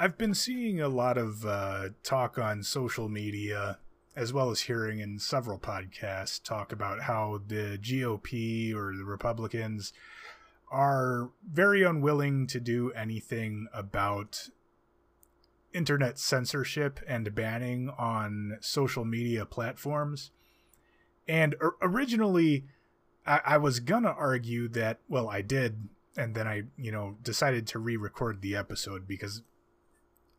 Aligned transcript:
I've 0.00 0.16
been 0.16 0.34
seeing 0.34 0.80
a 0.80 0.88
lot 0.88 1.18
of 1.18 1.44
uh, 1.44 1.88
talk 2.04 2.38
on 2.38 2.62
social 2.62 3.08
media, 3.08 3.78
as 4.14 4.32
well 4.32 4.52
as 4.52 4.60
hearing 4.60 5.00
in 5.00 5.18
several 5.18 5.58
podcasts, 5.58 6.40
talk 6.40 6.70
about 6.70 7.02
how 7.02 7.40
the 7.48 7.80
GOP 7.82 8.72
or 8.72 8.94
the 8.96 9.04
Republicans 9.04 9.92
are 10.70 11.30
very 11.50 11.82
unwilling 11.82 12.46
to 12.46 12.60
do 12.60 12.92
anything 12.92 13.66
about 13.74 14.50
internet 15.72 16.16
censorship 16.16 17.00
and 17.08 17.34
banning 17.34 17.90
on 17.98 18.58
social 18.60 19.04
media 19.04 19.44
platforms. 19.44 20.30
And 21.26 21.56
originally, 21.82 22.66
I, 23.26 23.40
I 23.44 23.58
was 23.58 23.80
gonna 23.80 24.14
argue 24.16 24.68
that, 24.68 25.00
well, 25.08 25.28
I 25.28 25.42
did, 25.42 25.88
and 26.16 26.36
then 26.36 26.46
I, 26.46 26.62
you 26.76 26.92
know, 26.92 27.16
decided 27.20 27.66
to 27.68 27.80
re-record 27.80 28.42
the 28.42 28.54
episode 28.54 29.08
because 29.08 29.42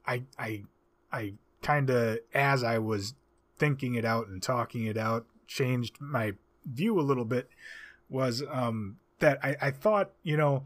I, 0.10 0.24
I, 0.40 0.64
I 1.12 1.34
kind 1.62 1.90
of, 1.90 2.20
as 2.34 2.64
I 2.64 2.80
was 2.80 3.14
thinking 3.58 3.94
it 3.96 4.06
out 4.06 4.28
and 4.28 4.42
talking 4.42 4.86
it 4.86 4.98
out, 4.98 5.26
changed 5.48 5.98
my 6.00 6.34
view 6.66 7.00
a 7.00 7.02
little 7.02 7.26
bit. 7.26 7.50
Was 8.10 8.44
um, 8.50 8.98
that 9.20 9.38
I, 9.44 9.56
I 9.62 9.72
thought, 9.72 10.12
you 10.24 10.36
know, 10.36 10.64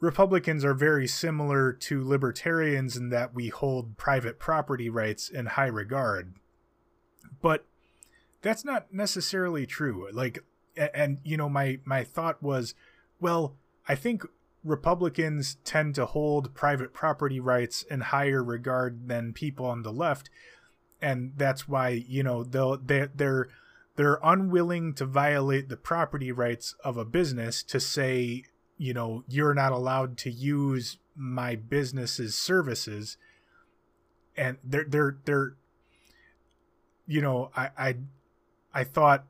Republicans 0.00 0.64
are 0.64 0.74
very 0.74 1.06
similar 1.06 1.72
to 1.72 2.06
libertarians 2.06 2.96
in 2.96 3.10
that 3.10 3.34
we 3.34 3.48
hold 3.48 3.96
private 3.96 4.40
property 4.40 4.90
rights 4.90 5.28
in 5.28 5.46
high 5.46 5.66
regard. 5.66 6.34
But 7.40 7.66
that's 8.42 8.64
not 8.64 8.92
necessarily 8.92 9.64
true. 9.64 10.08
Like 10.12 10.44
and, 10.76 10.90
and 10.92 11.18
you 11.24 11.36
know 11.36 11.48
my 11.48 11.78
my 11.84 12.02
thought 12.02 12.42
was, 12.42 12.74
well, 13.20 13.56
I 13.88 13.94
think 13.94 14.24
Republicans 14.64 15.58
tend 15.64 15.94
to 15.94 16.06
hold 16.06 16.54
private 16.54 16.92
property 16.92 17.38
rights 17.38 17.82
in 17.82 18.00
higher 18.00 18.42
regard 18.42 19.08
than 19.08 19.32
people 19.32 19.66
on 19.66 19.82
the 19.82 19.92
left, 19.92 20.30
and 21.00 21.32
that's 21.36 21.68
why 21.68 21.90
you 21.90 22.22
know 22.22 22.42
they'll 22.42 22.78
they 22.78 23.08
they're 23.14 23.48
they're 23.96 24.18
unwilling 24.24 24.94
to 24.94 25.04
violate 25.04 25.68
the 25.68 25.76
property 25.76 26.32
rights 26.32 26.74
of 26.82 26.96
a 26.96 27.04
business 27.04 27.62
to 27.62 27.78
say 27.78 28.44
you 28.78 28.94
know 28.94 29.22
you're 29.28 29.54
not 29.54 29.72
allowed 29.72 30.16
to 30.18 30.30
use 30.30 30.98
my 31.14 31.54
business's 31.54 32.34
services. 32.34 33.16
And 34.36 34.56
they're 34.64 34.84
they're 34.88 35.18
they're 35.24 35.56
you 37.06 37.20
know 37.20 37.50
i 37.56 37.70
i 37.78 37.96
i 38.72 38.84
thought 38.84 39.26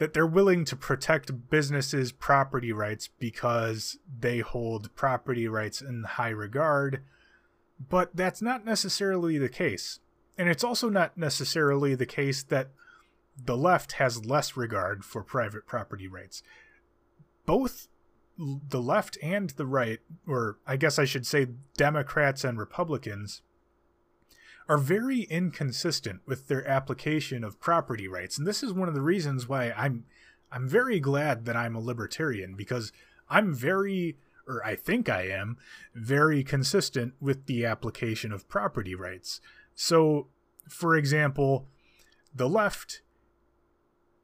that 0.00 0.14
they're 0.14 0.26
willing 0.26 0.64
to 0.64 0.74
protect 0.74 1.50
businesses 1.50 2.10
property 2.10 2.72
rights 2.72 3.10
because 3.18 3.98
they 4.18 4.38
hold 4.38 4.92
property 4.96 5.46
rights 5.46 5.82
in 5.82 6.04
high 6.04 6.30
regard. 6.30 7.02
But 7.90 8.16
that's 8.16 8.40
not 8.40 8.64
necessarily 8.64 9.36
the 9.36 9.50
case. 9.50 10.00
And 10.38 10.48
it's 10.48 10.64
also 10.64 10.88
not 10.88 11.18
necessarily 11.18 11.94
the 11.94 12.06
case 12.06 12.42
that 12.44 12.70
the 13.36 13.58
left 13.58 13.92
has 13.92 14.24
less 14.24 14.56
regard 14.56 15.04
for 15.04 15.22
private 15.22 15.66
property 15.66 16.08
rights. 16.08 16.42
Both 17.44 17.88
the 18.38 18.80
left 18.80 19.18
and 19.22 19.50
the 19.50 19.66
right, 19.66 20.00
or 20.26 20.56
I 20.66 20.78
guess 20.78 20.98
I 20.98 21.04
should 21.04 21.26
say 21.26 21.48
Democrats 21.76 22.42
and 22.42 22.58
Republicans, 22.58 23.42
are 24.70 24.78
very 24.78 25.22
inconsistent 25.22 26.20
with 26.26 26.46
their 26.46 26.64
application 26.66 27.42
of 27.42 27.58
property 27.58 28.06
rights. 28.06 28.38
And 28.38 28.46
this 28.46 28.62
is 28.62 28.72
one 28.72 28.86
of 28.86 28.94
the 28.94 29.02
reasons 29.02 29.48
why 29.48 29.72
I'm 29.72 30.04
I'm 30.52 30.68
very 30.68 31.00
glad 31.00 31.44
that 31.46 31.56
I'm 31.56 31.74
a 31.74 31.80
libertarian 31.80 32.54
because 32.54 32.92
I'm 33.28 33.52
very 33.52 34.16
or 34.46 34.64
I 34.64 34.76
think 34.76 35.08
I 35.08 35.22
am 35.22 35.58
very 35.92 36.44
consistent 36.44 37.14
with 37.20 37.46
the 37.46 37.66
application 37.66 38.32
of 38.32 38.48
property 38.48 38.94
rights. 38.94 39.40
So, 39.74 40.28
for 40.68 40.96
example, 40.96 41.66
the 42.32 42.48
left 42.48 43.02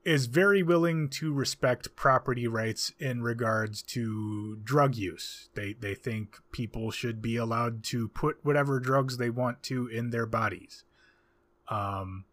is 0.06 0.26
very 0.26 0.62
willing 0.62 1.08
to 1.08 1.32
respect 1.32 1.96
property 1.96 2.46
rights 2.46 2.92
in 3.00 3.22
regards 3.22 3.82
to 3.82 4.56
drug 4.62 4.94
use. 4.94 5.48
They 5.54 5.72
they 5.72 5.96
think 5.96 6.38
people 6.52 6.92
should 6.92 7.20
be 7.20 7.36
allowed 7.36 7.82
to 7.86 8.06
put 8.06 8.38
whatever 8.44 8.78
drugs 8.78 9.16
they 9.16 9.30
want 9.30 9.64
to 9.64 9.88
in 9.88 10.10
their 10.10 10.24
bodies. 10.24 10.84
Um 11.68 12.24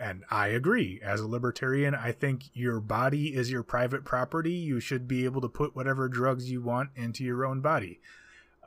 and 0.00 0.24
I 0.30 0.48
agree. 0.48 0.98
As 1.00 1.20
a 1.20 1.28
libertarian, 1.28 1.94
I 1.94 2.10
think 2.10 2.44
your 2.54 2.80
body 2.80 3.36
is 3.36 3.52
your 3.52 3.62
private 3.62 4.04
property. 4.04 4.54
You 4.54 4.80
should 4.80 5.06
be 5.06 5.24
able 5.26 5.42
to 5.42 5.48
put 5.48 5.76
whatever 5.76 6.08
drugs 6.08 6.50
you 6.50 6.60
want 6.60 6.90
into 6.96 7.22
your 7.22 7.44
own 7.44 7.60
body. 7.60 8.00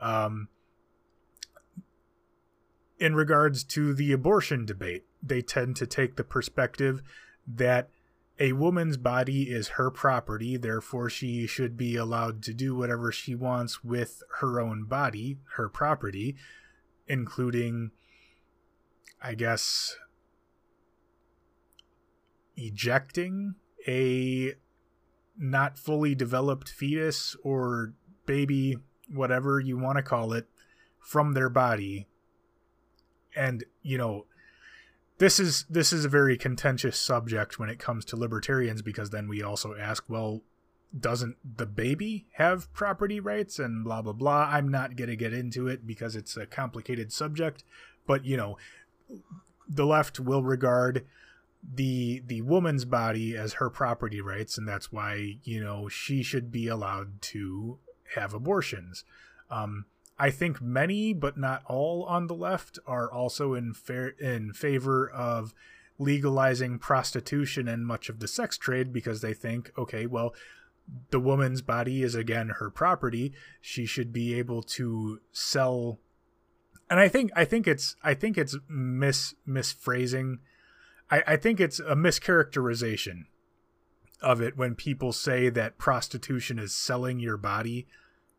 Um, 0.00 0.46
in 3.00 3.16
regards 3.16 3.64
to 3.64 3.92
the 3.94 4.12
abortion 4.12 4.64
debate, 4.64 5.06
they 5.20 5.42
tend 5.42 5.74
to 5.76 5.88
take 5.88 6.14
the 6.14 6.22
perspective 6.22 7.02
that 7.48 7.88
a 8.38 8.52
woman's 8.52 8.96
body 8.96 9.44
is 9.44 9.68
her 9.68 9.90
property, 9.90 10.56
therefore, 10.56 11.08
she 11.08 11.46
should 11.46 11.76
be 11.76 11.96
allowed 11.96 12.42
to 12.42 12.54
do 12.54 12.74
whatever 12.74 13.12
she 13.12 13.34
wants 13.34 13.84
with 13.84 14.22
her 14.40 14.60
own 14.60 14.84
body, 14.84 15.38
her 15.56 15.68
property, 15.68 16.34
including, 17.06 17.92
I 19.22 19.34
guess, 19.34 19.96
ejecting 22.56 23.54
a 23.86 24.54
not 25.36 25.78
fully 25.78 26.14
developed 26.14 26.68
fetus 26.68 27.36
or 27.44 27.94
baby, 28.26 28.78
whatever 29.12 29.60
you 29.60 29.78
want 29.78 29.96
to 29.96 30.02
call 30.02 30.32
it, 30.32 30.48
from 30.98 31.34
their 31.34 31.48
body. 31.48 32.08
And, 33.36 33.64
you 33.82 33.98
know, 33.98 34.26
this 35.18 35.38
is 35.38 35.64
this 35.70 35.92
is 35.92 36.04
a 36.04 36.08
very 36.08 36.36
contentious 36.36 36.98
subject 36.98 37.58
when 37.58 37.68
it 37.68 37.78
comes 37.78 38.04
to 38.06 38.16
libertarians 38.16 38.82
because 38.82 39.10
then 39.10 39.28
we 39.28 39.42
also 39.42 39.74
ask, 39.76 40.04
well, 40.08 40.42
doesn't 40.98 41.36
the 41.56 41.66
baby 41.66 42.26
have 42.32 42.72
property 42.72 43.20
rights 43.20 43.58
and 43.58 43.84
blah 43.84 44.02
blah 44.02 44.12
blah. 44.12 44.48
I'm 44.50 44.68
not 44.68 44.96
going 44.96 45.10
to 45.10 45.16
get 45.16 45.32
into 45.32 45.68
it 45.68 45.86
because 45.86 46.16
it's 46.16 46.36
a 46.36 46.46
complicated 46.46 47.12
subject, 47.12 47.64
but 48.06 48.24
you 48.24 48.36
know, 48.36 48.58
the 49.68 49.86
left 49.86 50.18
will 50.18 50.42
regard 50.42 51.06
the 51.62 52.22
the 52.26 52.42
woman's 52.42 52.84
body 52.84 53.36
as 53.36 53.54
her 53.54 53.70
property 53.70 54.20
rights 54.20 54.58
and 54.58 54.68
that's 54.68 54.92
why, 54.92 55.38
you 55.44 55.62
know, 55.62 55.88
she 55.88 56.22
should 56.22 56.50
be 56.50 56.68
allowed 56.68 57.22
to 57.22 57.78
have 58.16 58.34
abortions. 58.34 59.04
Um, 59.50 59.86
I 60.18 60.30
think 60.30 60.60
many, 60.60 61.12
but 61.12 61.36
not 61.36 61.62
all, 61.66 62.04
on 62.04 62.28
the 62.28 62.34
left 62.34 62.78
are 62.86 63.10
also 63.10 63.54
in 63.54 63.74
fair 63.74 64.08
in 64.08 64.52
favor 64.52 65.10
of 65.10 65.54
legalizing 65.98 66.78
prostitution 66.78 67.68
and 67.68 67.86
much 67.86 68.08
of 68.08 68.20
the 68.20 68.28
sex 68.28 68.56
trade 68.56 68.92
because 68.92 69.20
they 69.20 69.34
think, 69.34 69.72
okay, 69.76 70.06
well, 70.06 70.34
the 71.10 71.20
woman's 71.20 71.62
body 71.62 72.02
is 72.02 72.14
again 72.14 72.50
her 72.60 72.70
property. 72.70 73.32
She 73.60 73.86
should 73.86 74.12
be 74.12 74.34
able 74.34 74.62
to 74.62 75.20
sell. 75.32 75.98
And 76.90 77.00
I 77.00 77.08
think 77.08 77.30
I 77.34 77.44
think 77.44 77.66
it's 77.66 77.96
I 78.02 78.14
think 78.14 78.38
it's 78.38 78.56
mis 78.68 79.34
misphrasing. 79.48 80.38
I, 81.10 81.22
I 81.26 81.36
think 81.36 81.58
it's 81.58 81.80
a 81.80 81.96
mischaracterization 81.96 83.24
of 84.20 84.40
it 84.40 84.56
when 84.56 84.74
people 84.74 85.12
say 85.12 85.48
that 85.50 85.78
prostitution 85.78 86.58
is 86.58 86.74
selling 86.74 87.18
your 87.18 87.36
body 87.36 87.86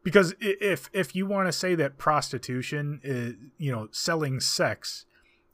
because 0.06 0.34
if 0.40 0.90
if 0.94 1.14
you 1.14 1.26
want 1.26 1.50
to 1.50 1.52
say 1.52 1.76
that 1.76 1.98
prostitution 1.98 3.02
is 3.04 3.34
you 3.58 3.74
know 3.74 3.90
selling 3.92 4.40
sex 4.40 5.06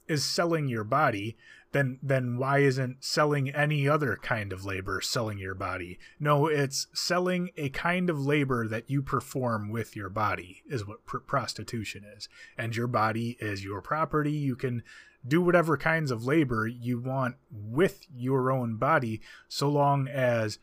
is 0.08 0.24
selling 0.24 0.68
your 0.68 0.84
body 0.84 1.36
then 1.72 2.00
then 2.04 2.38
why 2.38 2.60
isn't 2.60 3.04
selling 3.04 3.50
any 3.50 3.88
other 3.88 4.20
kind 4.22 4.52
of 4.52 4.66
labor 4.66 5.00
selling 5.02 5.38
your 5.38 5.56
body? 5.56 5.98
No 6.20 6.48
it's 6.48 6.88
selling 6.94 7.50
a 7.58 7.70
kind 7.70 8.10
of 8.10 8.20
labor 8.20 8.68
that 8.68 8.90
you 8.90 9.02
perform 9.02 9.70
with 9.70 9.96
your 9.96 10.10
body 10.10 10.64
is 10.68 10.86
what 10.86 11.06
pr- 11.06 11.20
prostitution 11.20 12.04
is. 12.18 12.28
And 12.58 12.76
your 12.76 12.88
body 12.88 13.38
is 13.40 13.64
your 13.64 13.82
property. 13.82 14.34
You 14.34 14.56
can 14.56 14.84
do 15.26 15.42
whatever 15.42 15.78
kinds 15.78 16.12
of 16.12 16.26
labor 16.26 16.68
you 16.68 17.00
want 17.00 17.36
with 17.52 18.06
your 18.14 18.52
own 18.52 18.78
body 18.78 19.22
so 19.48 19.70
long 19.70 20.08
as 20.08 20.60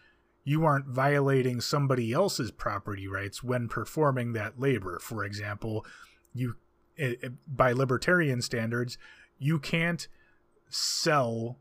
you 0.48 0.64
aren't 0.64 0.86
violating 0.86 1.60
somebody 1.60 2.10
else's 2.10 2.50
property 2.50 3.06
rights 3.06 3.44
when 3.44 3.68
performing 3.68 4.32
that 4.32 4.58
labor. 4.58 4.98
For 4.98 5.22
example, 5.22 5.84
you 6.32 6.56
it, 6.96 7.22
it, 7.22 7.32
by 7.46 7.72
libertarian 7.72 8.40
standards, 8.40 8.96
you 9.38 9.58
can't 9.58 10.08
sell 10.70 11.58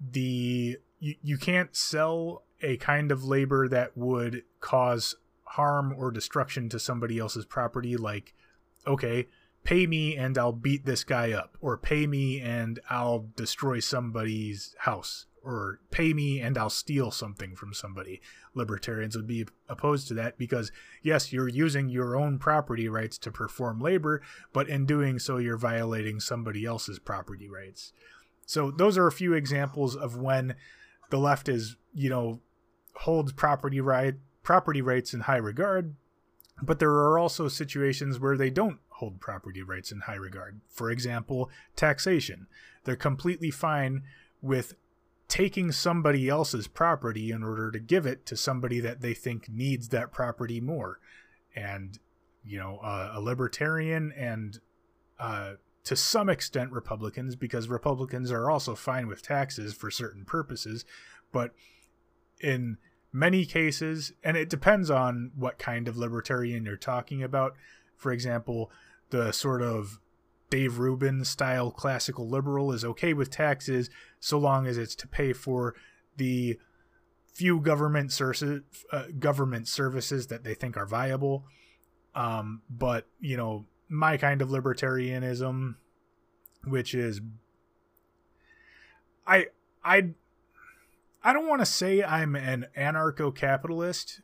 the 0.00 0.76
you, 0.98 1.14
you 1.22 1.38
can't 1.38 1.76
sell 1.76 2.42
a 2.60 2.76
kind 2.78 3.12
of 3.12 3.22
labor 3.22 3.68
that 3.68 3.96
would 3.96 4.42
cause 4.58 5.14
harm 5.44 5.94
or 5.96 6.10
destruction 6.10 6.68
to 6.70 6.80
somebody 6.80 7.20
else's 7.20 7.46
property 7.46 7.96
like 7.96 8.34
okay 8.88 9.28
pay 9.62 9.86
me 9.86 10.16
and 10.16 10.36
i'll 10.36 10.52
beat 10.52 10.84
this 10.84 11.04
guy 11.04 11.30
up 11.30 11.56
or 11.60 11.78
pay 11.78 12.06
me 12.06 12.40
and 12.40 12.80
i'll 12.90 13.26
destroy 13.36 13.78
somebody's 13.78 14.74
house 14.78 15.26
or 15.44 15.80
pay 15.90 16.12
me 16.12 16.40
and 16.40 16.56
I'll 16.56 16.70
steal 16.70 17.10
something 17.10 17.54
from 17.54 17.74
somebody. 17.74 18.20
Libertarians 18.54 19.16
would 19.16 19.26
be 19.26 19.46
opposed 19.68 20.08
to 20.08 20.14
that 20.14 20.38
because, 20.38 20.72
yes, 21.02 21.32
you're 21.32 21.48
using 21.48 21.88
your 21.88 22.16
own 22.16 22.38
property 22.38 22.88
rights 22.88 23.18
to 23.18 23.30
perform 23.30 23.80
labor, 23.80 24.22
but 24.52 24.68
in 24.68 24.86
doing 24.86 25.18
so, 25.18 25.38
you're 25.38 25.56
violating 25.56 26.20
somebody 26.20 26.64
else's 26.64 26.98
property 26.98 27.48
rights. 27.48 27.92
So, 28.46 28.70
those 28.70 28.98
are 28.98 29.06
a 29.06 29.12
few 29.12 29.32
examples 29.32 29.96
of 29.96 30.16
when 30.16 30.54
the 31.10 31.18
left 31.18 31.48
is, 31.48 31.76
you 31.94 32.10
know, 32.10 32.40
holds 32.94 33.32
property 33.32 33.80
right 33.80 34.14
property 34.44 34.82
rights 34.82 35.12
in 35.12 35.20
high 35.20 35.38
regard, 35.38 35.96
but 36.62 36.78
there 36.78 36.90
are 36.90 37.18
also 37.18 37.48
situations 37.48 38.20
where 38.20 38.36
they 38.36 38.50
don't 38.50 38.78
hold 38.90 39.20
property 39.20 39.62
rights 39.62 39.90
in 39.90 40.00
high 40.00 40.14
regard. 40.14 40.60
For 40.68 40.90
example, 40.90 41.50
taxation. 41.74 42.46
They're 42.84 42.94
completely 42.94 43.50
fine 43.50 44.04
with 44.40 44.74
taking 45.34 45.72
somebody 45.72 46.28
else's 46.28 46.68
property 46.68 47.32
in 47.32 47.42
order 47.42 47.68
to 47.72 47.80
give 47.80 48.06
it 48.06 48.24
to 48.24 48.36
somebody 48.36 48.78
that 48.78 49.00
they 49.00 49.12
think 49.12 49.48
needs 49.48 49.88
that 49.88 50.12
property 50.12 50.60
more. 50.60 51.00
And, 51.56 51.98
you 52.44 52.56
know, 52.56 52.78
uh, 52.84 53.10
a 53.14 53.20
libertarian 53.20 54.12
and 54.16 54.60
uh, 55.18 55.54
to 55.82 55.96
some 55.96 56.28
extent 56.28 56.70
Republicans, 56.70 57.34
because 57.34 57.66
Republicans 57.66 58.30
are 58.30 58.48
also 58.48 58.76
fine 58.76 59.08
with 59.08 59.22
taxes 59.22 59.74
for 59.74 59.90
certain 59.90 60.24
purposes, 60.24 60.84
but 61.32 61.50
in 62.40 62.78
many 63.12 63.44
cases, 63.44 64.12
and 64.22 64.36
it 64.36 64.48
depends 64.48 64.88
on 64.88 65.32
what 65.34 65.58
kind 65.58 65.88
of 65.88 65.96
libertarian 65.96 66.64
you're 66.64 66.76
talking 66.76 67.24
about. 67.24 67.54
For 67.96 68.12
example, 68.12 68.70
the 69.10 69.32
sort 69.32 69.62
of 69.62 69.98
Dave 70.54 70.78
Rubin 70.78 71.24
style 71.24 71.72
classical 71.72 72.28
liberal 72.28 72.70
is 72.70 72.84
okay 72.84 73.12
with 73.12 73.28
taxes 73.28 73.90
so 74.20 74.38
long 74.38 74.68
as 74.68 74.78
it's 74.78 74.94
to 74.94 75.08
pay 75.08 75.32
for 75.32 75.74
the 76.16 76.60
few 77.32 77.58
government 77.58 78.12
services, 78.12 78.62
uh, 78.92 79.06
government 79.18 79.66
services 79.66 80.28
that 80.28 80.44
they 80.44 80.54
think 80.54 80.76
are 80.76 80.86
viable. 80.86 81.44
Um, 82.14 82.62
but 82.70 83.08
you 83.18 83.36
know, 83.36 83.66
my 83.88 84.16
kind 84.16 84.40
of 84.40 84.48
libertarianism, 84.50 85.74
which 86.62 86.94
is, 86.94 87.20
I 89.26 89.46
I 89.84 90.10
I 91.24 91.32
don't 91.32 91.48
want 91.48 91.62
to 91.62 91.66
say 91.66 92.00
I'm 92.04 92.36
an 92.36 92.66
anarcho-capitalist. 92.78 94.20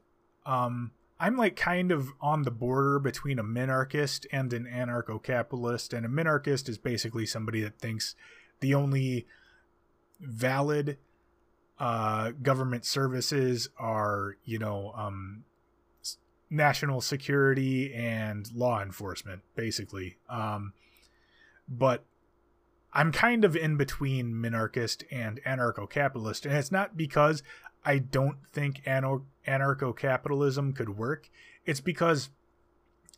Um, 0.47 0.93
I'm 1.21 1.37
like 1.37 1.55
kind 1.55 1.93
of 1.93 2.13
on 2.21 2.43
the 2.43 2.51
border 2.51 2.99
between 2.99 3.39
a 3.39 3.45
minarchist 3.45 4.25
and 4.33 4.53
an 4.55 4.65
anarcho 4.65 5.23
capitalist. 5.23 5.93
And 5.93 6.07
a 6.07 6.09
minarchist 6.09 6.67
is 6.69 6.79
basically 6.79 7.27
somebody 7.27 7.61
that 7.61 7.79
thinks 7.79 8.15
the 8.61 8.75
only 8.75 9.27
valid 10.19 10.97
uh, 11.79 12.33
government 12.43 12.87
services 12.87 13.69
are, 13.79 14.37
you 14.45 14.59
know, 14.59 14.93
um, 14.97 15.45
national 16.49 17.03
security 17.03 17.93
and 17.93 18.51
law 18.55 18.83
enforcement, 18.83 19.43
basically. 19.55 20.17
Um, 20.31 20.73
but 21.69 22.05
I'm 22.95 23.13
kind 23.13 23.45
of 23.45 23.55
in 23.55 23.77
between 23.77 24.33
minarchist 24.33 25.05
and 25.11 25.39
anarcho 25.45 25.89
capitalist. 25.89 26.47
And 26.47 26.57
it's 26.57 26.73
not 26.73 26.97
because 26.97 27.43
I 27.85 27.99
don't 27.99 28.39
think 28.53 28.83
anarcho 28.85 29.25
capitalism 29.47 30.73
could 30.73 30.97
work. 30.97 31.31
It's 31.65 31.81
because 31.81 32.31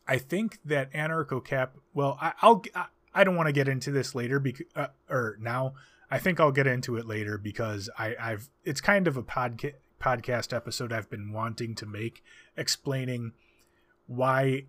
I 0.07 0.17
think 0.17 0.59
that 0.65 0.91
anarcho 0.93 1.43
cap. 1.43 1.77
Well, 1.93 2.17
I, 2.21 2.33
will 2.43 2.63
I, 2.75 2.85
I 3.13 3.23
don't 3.23 3.35
want 3.35 3.47
to 3.47 3.53
get 3.53 3.67
into 3.67 3.91
this 3.91 4.15
later 4.15 4.39
because 4.39 4.65
uh, 4.75 4.87
or 5.09 5.37
now. 5.39 5.73
I 6.11 6.19
think 6.19 6.39
I'll 6.39 6.51
get 6.51 6.67
into 6.67 6.95
it 6.97 7.07
later 7.07 7.39
because 7.39 7.89
I, 7.97 8.15
I've 8.19 8.49
it's 8.63 8.81
kind 8.81 9.07
of 9.07 9.17
a 9.17 9.23
podcast 9.23 9.73
podcast 9.99 10.53
episode 10.53 10.91
I've 10.91 11.09
been 11.09 11.31
wanting 11.31 11.75
to 11.75 11.85
make 11.85 12.23
explaining 12.57 13.31
why 14.05 14.65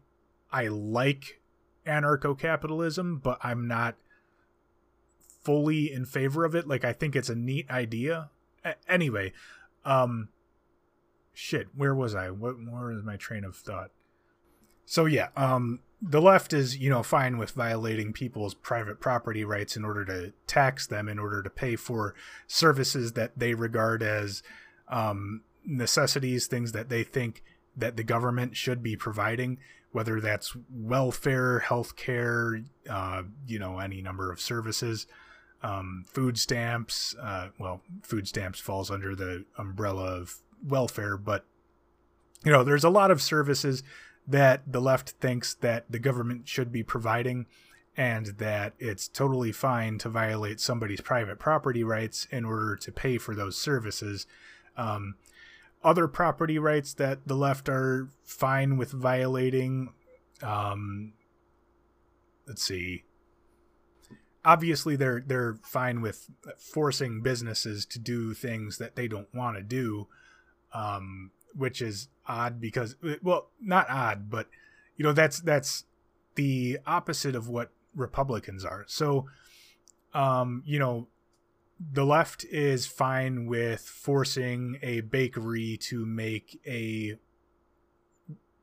I 0.52 0.68
like 0.68 1.40
anarcho 1.86 2.38
capitalism, 2.38 3.20
but 3.22 3.38
I'm 3.42 3.66
not 3.66 3.96
fully 5.42 5.92
in 5.92 6.06
favor 6.06 6.44
of 6.44 6.54
it. 6.54 6.66
Like 6.66 6.84
I 6.84 6.92
think 6.92 7.14
it's 7.14 7.28
a 7.28 7.34
neat 7.34 7.68
idea. 7.70 8.30
A- 8.64 8.76
anyway, 8.88 9.32
um, 9.84 10.28
shit, 11.34 11.68
where 11.74 11.94
was 11.94 12.14
I? 12.14 12.30
What 12.30 12.54
where 12.54 12.90
is 12.92 13.02
my 13.02 13.16
train 13.16 13.44
of 13.44 13.56
thought? 13.56 13.90
So 14.86 15.04
yeah, 15.04 15.28
um, 15.36 15.80
the 16.00 16.22
left 16.22 16.52
is 16.52 16.78
you 16.78 16.88
know 16.88 17.02
fine 17.02 17.36
with 17.36 17.50
violating 17.50 18.12
people's 18.12 18.54
private 18.54 19.00
property 19.00 19.44
rights 19.44 19.76
in 19.76 19.84
order 19.84 20.04
to 20.06 20.32
tax 20.46 20.86
them 20.86 21.08
in 21.08 21.18
order 21.18 21.42
to 21.42 21.50
pay 21.50 21.76
for 21.76 22.14
services 22.46 23.12
that 23.12 23.38
they 23.38 23.54
regard 23.54 24.02
as 24.02 24.42
um, 24.88 25.42
necessities, 25.64 26.46
things 26.46 26.72
that 26.72 26.88
they 26.88 27.02
think 27.02 27.42
that 27.76 27.96
the 27.96 28.04
government 28.04 28.56
should 28.56 28.82
be 28.82 28.96
providing, 28.96 29.58
whether 29.92 30.20
that's 30.20 30.56
welfare, 30.70 31.58
health 31.58 31.96
care, 31.96 32.62
uh, 32.88 33.22
you 33.46 33.58
know, 33.58 33.80
any 33.80 34.00
number 34.00 34.30
of 34.30 34.40
services 34.40 35.06
um, 35.64 36.04
food 36.06 36.38
stamps. 36.38 37.16
Uh, 37.20 37.48
well, 37.58 37.80
food 38.02 38.28
stamps 38.28 38.60
falls 38.60 38.90
under 38.90 39.16
the 39.16 39.46
umbrella 39.56 40.20
of 40.20 40.36
welfare, 40.64 41.16
but 41.16 41.44
you 42.44 42.52
know, 42.52 42.64
there's 42.64 42.84
a 42.84 42.90
lot 42.90 43.10
of 43.10 43.22
services 43.22 43.82
that 44.26 44.62
the 44.70 44.80
left 44.80 45.10
thinks 45.10 45.54
that 45.54 45.90
the 45.90 45.98
government 45.98 46.48
should 46.48 46.72
be 46.72 46.82
providing 46.82 47.46
and 47.96 48.26
that 48.38 48.74
it's 48.78 49.06
totally 49.06 49.52
fine 49.52 49.98
to 49.98 50.08
violate 50.08 50.60
somebody's 50.60 51.00
private 51.00 51.38
property 51.38 51.84
rights 51.84 52.26
in 52.30 52.44
order 52.44 52.76
to 52.76 52.90
pay 52.90 53.18
for 53.18 53.34
those 53.34 53.56
services. 53.56 54.26
Um, 54.76 55.14
other 55.82 56.08
property 56.08 56.58
rights 56.58 56.94
that 56.94 57.26
the 57.26 57.36
left 57.36 57.68
are 57.68 58.08
fine 58.24 58.76
with 58.76 58.90
violating. 58.90 59.92
Um, 60.42 61.12
let's 62.46 62.62
see 62.62 63.04
obviously 64.44 64.96
they're 64.96 65.22
they're 65.26 65.56
fine 65.62 66.00
with 66.00 66.28
forcing 66.58 67.22
businesses 67.22 67.86
to 67.86 67.98
do 67.98 68.34
things 68.34 68.78
that 68.78 68.96
they 68.96 69.08
don't 69.08 69.32
want 69.34 69.56
to 69.56 69.62
do 69.62 70.06
um, 70.74 71.30
which 71.54 71.80
is 71.80 72.08
odd 72.26 72.60
because 72.60 72.96
well 73.22 73.50
not 73.60 73.88
odd 73.88 74.28
but 74.30 74.48
you 74.96 75.04
know 75.04 75.12
that's 75.12 75.40
that's 75.40 75.84
the 76.34 76.78
opposite 76.86 77.34
of 77.34 77.48
what 77.48 77.70
republicans 77.94 78.64
are. 78.64 78.84
So 78.86 79.26
um, 80.12 80.62
you 80.66 80.78
know 80.78 81.08
the 81.92 82.04
left 82.04 82.44
is 82.44 82.86
fine 82.86 83.46
with 83.46 83.80
forcing 83.80 84.78
a 84.82 85.00
bakery 85.00 85.76
to 85.76 86.06
make 86.06 86.60
a 86.66 87.18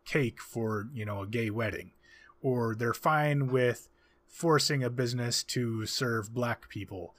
cake 0.05 0.41
for 0.41 0.87
you 0.93 1.05
know 1.05 1.21
a 1.21 1.27
gay 1.27 1.49
wedding 1.49 1.91
or 2.41 2.75
they're 2.75 2.93
fine 2.93 3.47
with 3.47 3.87
forcing 4.27 4.83
a 4.83 4.89
business 4.89 5.43
to 5.43 5.85
serve 5.85 6.33
black 6.33 6.69
people 6.69 7.15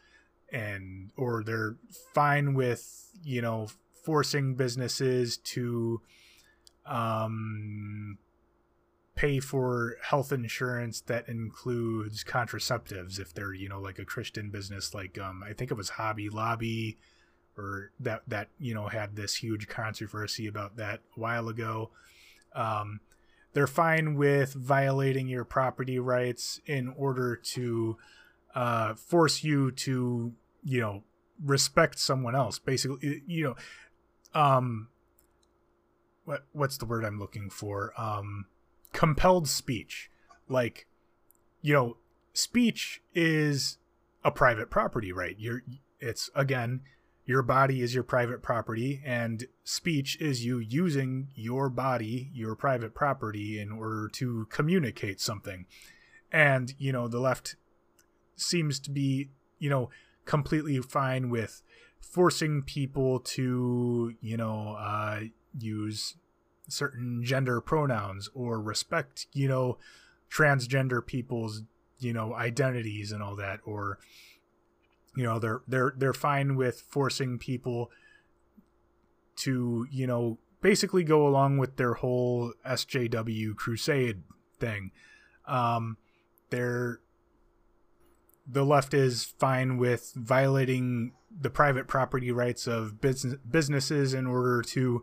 and 0.52 1.10
or 1.16 1.44
they're 1.44 1.76
fine 2.14 2.54
with 2.54 3.10
you 3.22 3.40
know 3.40 3.68
forcing 4.02 4.54
businesses 4.54 5.36
to 5.36 6.00
um 6.86 8.18
pay 9.14 9.38
for 9.38 9.96
health 10.02 10.32
insurance 10.32 11.00
that 11.02 11.28
includes 11.28 12.24
contraceptives 12.24 13.20
if 13.20 13.32
they're 13.32 13.54
you 13.54 13.68
know 13.68 13.80
like 13.80 13.98
a 13.98 14.04
christian 14.04 14.50
business 14.50 14.94
like 14.94 15.18
um 15.18 15.44
i 15.48 15.52
think 15.52 15.70
it 15.70 15.74
was 15.74 15.90
hobby 15.90 16.28
lobby 16.28 16.98
or 17.56 17.92
that 18.00 18.22
that 18.26 18.48
you 18.58 18.74
know 18.74 18.88
had 18.88 19.14
this 19.14 19.36
huge 19.36 19.68
controversy 19.68 20.46
about 20.46 20.76
that 20.76 21.00
a 21.16 21.20
while 21.20 21.48
ago 21.48 21.90
um 22.54 23.00
they're 23.52 23.66
fine 23.66 24.14
with 24.14 24.54
violating 24.54 25.28
your 25.28 25.44
property 25.44 25.98
rights 25.98 26.60
in 26.66 26.88
order 26.96 27.36
to 27.36 27.98
uh, 28.54 28.94
force 28.94 29.44
you 29.44 29.70
to, 29.72 30.32
you 30.64 30.80
know, 30.80 31.02
respect 31.44 31.98
someone 31.98 32.34
else. 32.34 32.58
Basically, 32.58 33.22
you 33.26 33.44
know, 33.44 33.56
um, 34.34 34.88
what 36.24 36.44
what's 36.52 36.76
the 36.76 36.86
word 36.86 37.04
I'm 37.04 37.18
looking 37.18 37.50
for? 37.50 37.92
Um, 37.96 38.46
compelled 38.92 39.48
speech. 39.48 40.10
Like, 40.48 40.86
you 41.60 41.72
know, 41.72 41.96
speech 42.32 43.02
is 43.14 43.78
a 44.24 44.30
private 44.30 44.70
property 44.70 45.12
right. 45.12 45.36
You're 45.38 45.62
it's 46.00 46.30
again 46.34 46.80
your 47.24 47.42
body 47.42 47.80
is 47.80 47.94
your 47.94 48.02
private 48.02 48.42
property 48.42 49.00
and 49.04 49.46
speech 49.62 50.20
is 50.20 50.44
you 50.44 50.58
using 50.58 51.28
your 51.34 51.68
body 51.68 52.30
your 52.34 52.56
private 52.56 52.94
property 52.94 53.60
in 53.60 53.70
order 53.70 54.08
to 54.08 54.46
communicate 54.50 55.20
something 55.20 55.66
and 56.32 56.74
you 56.78 56.92
know 56.92 57.06
the 57.06 57.20
left 57.20 57.54
seems 58.34 58.80
to 58.80 58.90
be 58.90 59.30
you 59.60 59.70
know 59.70 59.88
completely 60.24 60.78
fine 60.80 61.30
with 61.30 61.62
forcing 62.02 62.62
people 62.62 63.20
to 63.20 64.14
you 64.20 64.36
know 64.36 64.76
uh, 64.78 65.20
use 65.58 66.16
certain 66.68 67.22
gender 67.24 67.60
pronouns 67.60 68.28
or 68.34 68.60
respect 68.60 69.26
you 69.32 69.48
know 69.48 69.78
transgender 70.30 71.04
people's 71.04 71.62
you 71.98 72.12
know 72.12 72.34
identities 72.34 73.12
and 73.12 73.22
all 73.22 73.36
that 73.36 73.60
or 73.64 73.98
you 75.16 75.22
know 75.22 75.38
they're 75.38 75.62
they're 75.66 75.94
they're 75.96 76.12
fine 76.12 76.56
with 76.56 76.82
forcing 76.88 77.38
people 77.38 77.90
to 79.36 79.86
you 79.90 80.06
know 80.06 80.38
basically 80.60 81.04
go 81.04 81.26
along 81.26 81.58
with 81.58 81.76
their 81.76 81.94
whole 81.94 82.52
SJW 82.66 83.54
crusade 83.56 84.22
thing. 84.58 84.92
Um, 85.46 85.96
they're 86.50 87.00
the 88.46 88.64
left 88.64 88.94
is 88.94 89.24
fine 89.24 89.78
with 89.78 90.12
violating 90.16 91.12
the 91.40 91.50
private 91.50 91.86
property 91.86 92.30
rights 92.30 92.66
of 92.66 93.00
business 93.00 93.36
businesses 93.48 94.14
in 94.14 94.26
order 94.26 94.62
to 94.62 95.02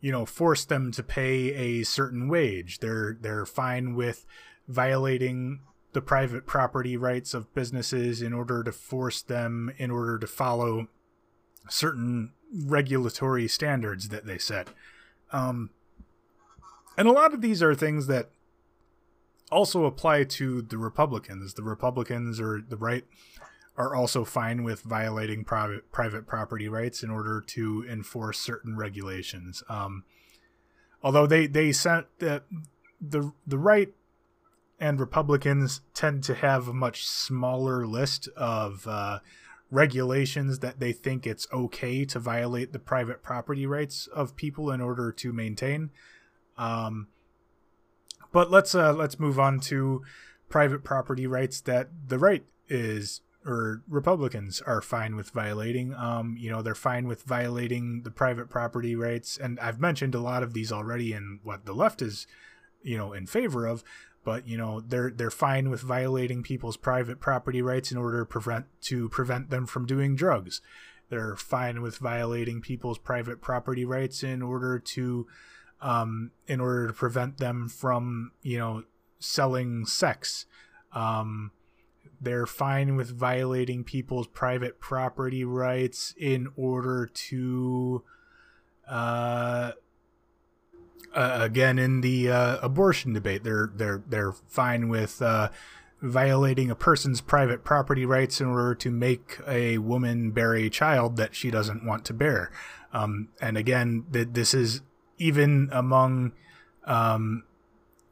you 0.00 0.12
know 0.12 0.24
force 0.24 0.64
them 0.64 0.92
to 0.92 1.02
pay 1.02 1.52
a 1.54 1.82
certain 1.84 2.28
wage. 2.28 2.78
They're 2.78 3.16
they're 3.20 3.46
fine 3.46 3.94
with 3.94 4.24
violating 4.68 5.60
the 5.92 6.02
private 6.02 6.46
property 6.46 6.96
rights 6.96 7.34
of 7.34 7.52
businesses 7.54 8.20
in 8.20 8.32
order 8.32 8.62
to 8.62 8.72
force 8.72 9.22
them 9.22 9.72
in 9.78 9.90
order 9.90 10.18
to 10.18 10.26
follow 10.26 10.88
certain 11.68 12.32
regulatory 12.54 13.48
standards 13.48 14.08
that 14.10 14.26
they 14.26 14.38
set. 14.38 14.68
Um, 15.32 15.70
and 16.96 17.08
a 17.08 17.12
lot 17.12 17.34
of 17.34 17.40
these 17.40 17.62
are 17.62 17.74
things 17.74 18.06
that 18.06 18.30
also 19.50 19.84
apply 19.84 20.24
to 20.24 20.62
the 20.62 20.78
republicans 20.78 21.54
the 21.54 21.62
republicans 21.62 22.40
or 22.40 22.60
the 22.68 22.76
right 22.76 23.04
are 23.76 23.94
also 23.94 24.24
fine 24.24 24.62
with 24.62 24.80
violating 24.82 25.44
private 25.44 25.90
private 25.92 26.26
property 26.26 26.68
rights 26.68 27.02
in 27.02 27.10
order 27.10 27.42
to 27.46 27.84
enforce 27.88 28.38
certain 28.38 28.76
regulations. 28.76 29.62
Um, 29.68 30.04
although 31.02 31.26
they 31.26 31.46
they 31.46 31.72
sent 31.72 32.06
the 32.18 32.42
the 33.00 33.32
the 33.46 33.58
right 33.58 33.92
and 34.78 35.00
Republicans 35.00 35.80
tend 35.94 36.22
to 36.24 36.34
have 36.34 36.68
a 36.68 36.74
much 36.74 37.06
smaller 37.06 37.86
list 37.86 38.28
of 38.36 38.86
uh, 38.86 39.20
regulations 39.70 40.58
that 40.58 40.80
they 40.80 40.92
think 40.92 41.26
it's 41.26 41.46
okay 41.50 42.04
to 42.04 42.18
violate 42.18 42.72
the 42.72 42.78
private 42.78 43.22
property 43.22 43.66
rights 43.66 44.06
of 44.08 44.36
people 44.36 44.70
in 44.70 44.82
order 44.82 45.10
to 45.12 45.32
maintain. 45.32 45.90
Um, 46.58 47.08
but 48.36 48.50
let's 48.50 48.74
uh, 48.74 48.92
let's 48.92 49.18
move 49.18 49.40
on 49.40 49.60
to 49.60 50.02
private 50.50 50.84
property 50.84 51.26
rights 51.26 51.62
that 51.62 51.88
the 52.08 52.18
right 52.18 52.44
is 52.68 53.22
or 53.46 53.82
Republicans 53.88 54.60
are 54.66 54.82
fine 54.82 55.16
with 55.16 55.30
violating. 55.30 55.94
Um, 55.94 56.36
you 56.38 56.50
know, 56.50 56.60
they're 56.60 56.74
fine 56.74 57.08
with 57.08 57.22
violating 57.22 58.02
the 58.02 58.10
private 58.10 58.50
property 58.50 58.94
rights, 58.94 59.38
and 59.38 59.58
I've 59.58 59.80
mentioned 59.80 60.14
a 60.14 60.20
lot 60.20 60.42
of 60.42 60.52
these 60.52 60.70
already 60.70 61.14
in 61.14 61.40
what 61.44 61.64
the 61.64 61.72
left 61.72 62.02
is, 62.02 62.26
you 62.82 62.98
know, 62.98 63.14
in 63.14 63.24
favor 63.26 63.64
of. 63.64 63.82
But 64.22 64.46
you 64.46 64.58
know, 64.58 64.80
they're 64.80 65.10
they're 65.10 65.30
fine 65.30 65.70
with 65.70 65.80
violating 65.80 66.42
people's 66.42 66.76
private 66.76 67.20
property 67.20 67.62
rights 67.62 67.90
in 67.90 67.96
order 67.96 68.18
to 68.18 68.26
prevent 68.26 68.66
to 68.82 69.08
prevent 69.08 69.48
them 69.48 69.64
from 69.64 69.86
doing 69.86 70.14
drugs. 70.14 70.60
They're 71.08 71.36
fine 71.36 71.80
with 71.80 71.96
violating 71.96 72.60
people's 72.60 72.98
private 72.98 73.40
property 73.40 73.86
rights 73.86 74.22
in 74.22 74.42
order 74.42 74.78
to, 74.78 75.26
um, 75.86 76.32
in 76.48 76.60
order 76.60 76.88
to 76.88 76.92
prevent 76.92 77.38
them 77.38 77.68
from 77.68 78.32
you 78.42 78.58
know 78.58 78.82
selling 79.20 79.86
sex. 79.86 80.44
Um, 80.92 81.52
they're 82.20 82.46
fine 82.46 82.96
with 82.96 83.10
violating 83.10 83.84
people's 83.84 84.26
private 84.26 84.80
property 84.80 85.44
rights 85.44 86.12
in 86.18 86.48
order 86.56 87.06
to 87.06 88.02
uh, 88.88 89.72
uh, 91.14 91.38
again 91.40 91.78
in 91.78 92.00
the 92.00 92.30
uh, 92.30 92.58
abortion 92.62 93.12
debate 93.12 93.44
they're 93.44 93.70
they're 93.74 94.02
they're 94.08 94.32
fine 94.32 94.88
with 94.88 95.22
uh, 95.22 95.50
violating 96.02 96.68
a 96.68 96.74
person's 96.74 97.20
private 97.20 97.62
property 97.62 98.04
rights 98.04 98.40
in 98.40 98.46
order 98.48 98.74
to 98.74 98.90
make 98.90 99.38
a 99.46 99.78
woman 99.78 100.32
bear 100.32 100.54
a 100.54 100.68
child 100.68 101.16
that 101.16 101.34
she 101.34 101.50
doesn't 101.50 101.86
want 101.86 102.04
to 102.04 102.14
bear 102.14 102.50
um, 102.92 103.28
and 103.40 103.56
again 103.56 104.04
th- 104.12 104.28
this 104.32 104.52
is 104.52 104.80
even 105.18 105.68
among 105.72 106.32
um, 106.84 107.44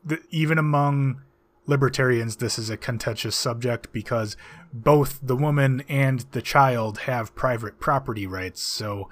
the, 0.04 0.20
even 0.30 0.58
among 0.58 1.22
libertarians, 1.66 2.36
this 2.36 2.58
is 2.58 2.70
a 2.70 2.76
contentious 2.76 3.36
subject 3.36 3.92
because 3.92 4.36
both 4.72 5.18
the 5.22 5.36
woman 5.36 5.82
and 5.88 6.20
the 6.32 6.42
child 6.42 6.98
have 7.00 7.34
private 7.34 7.80
property 7.80 8.26
rights. 8.26 8.62
So, 8.62 9.08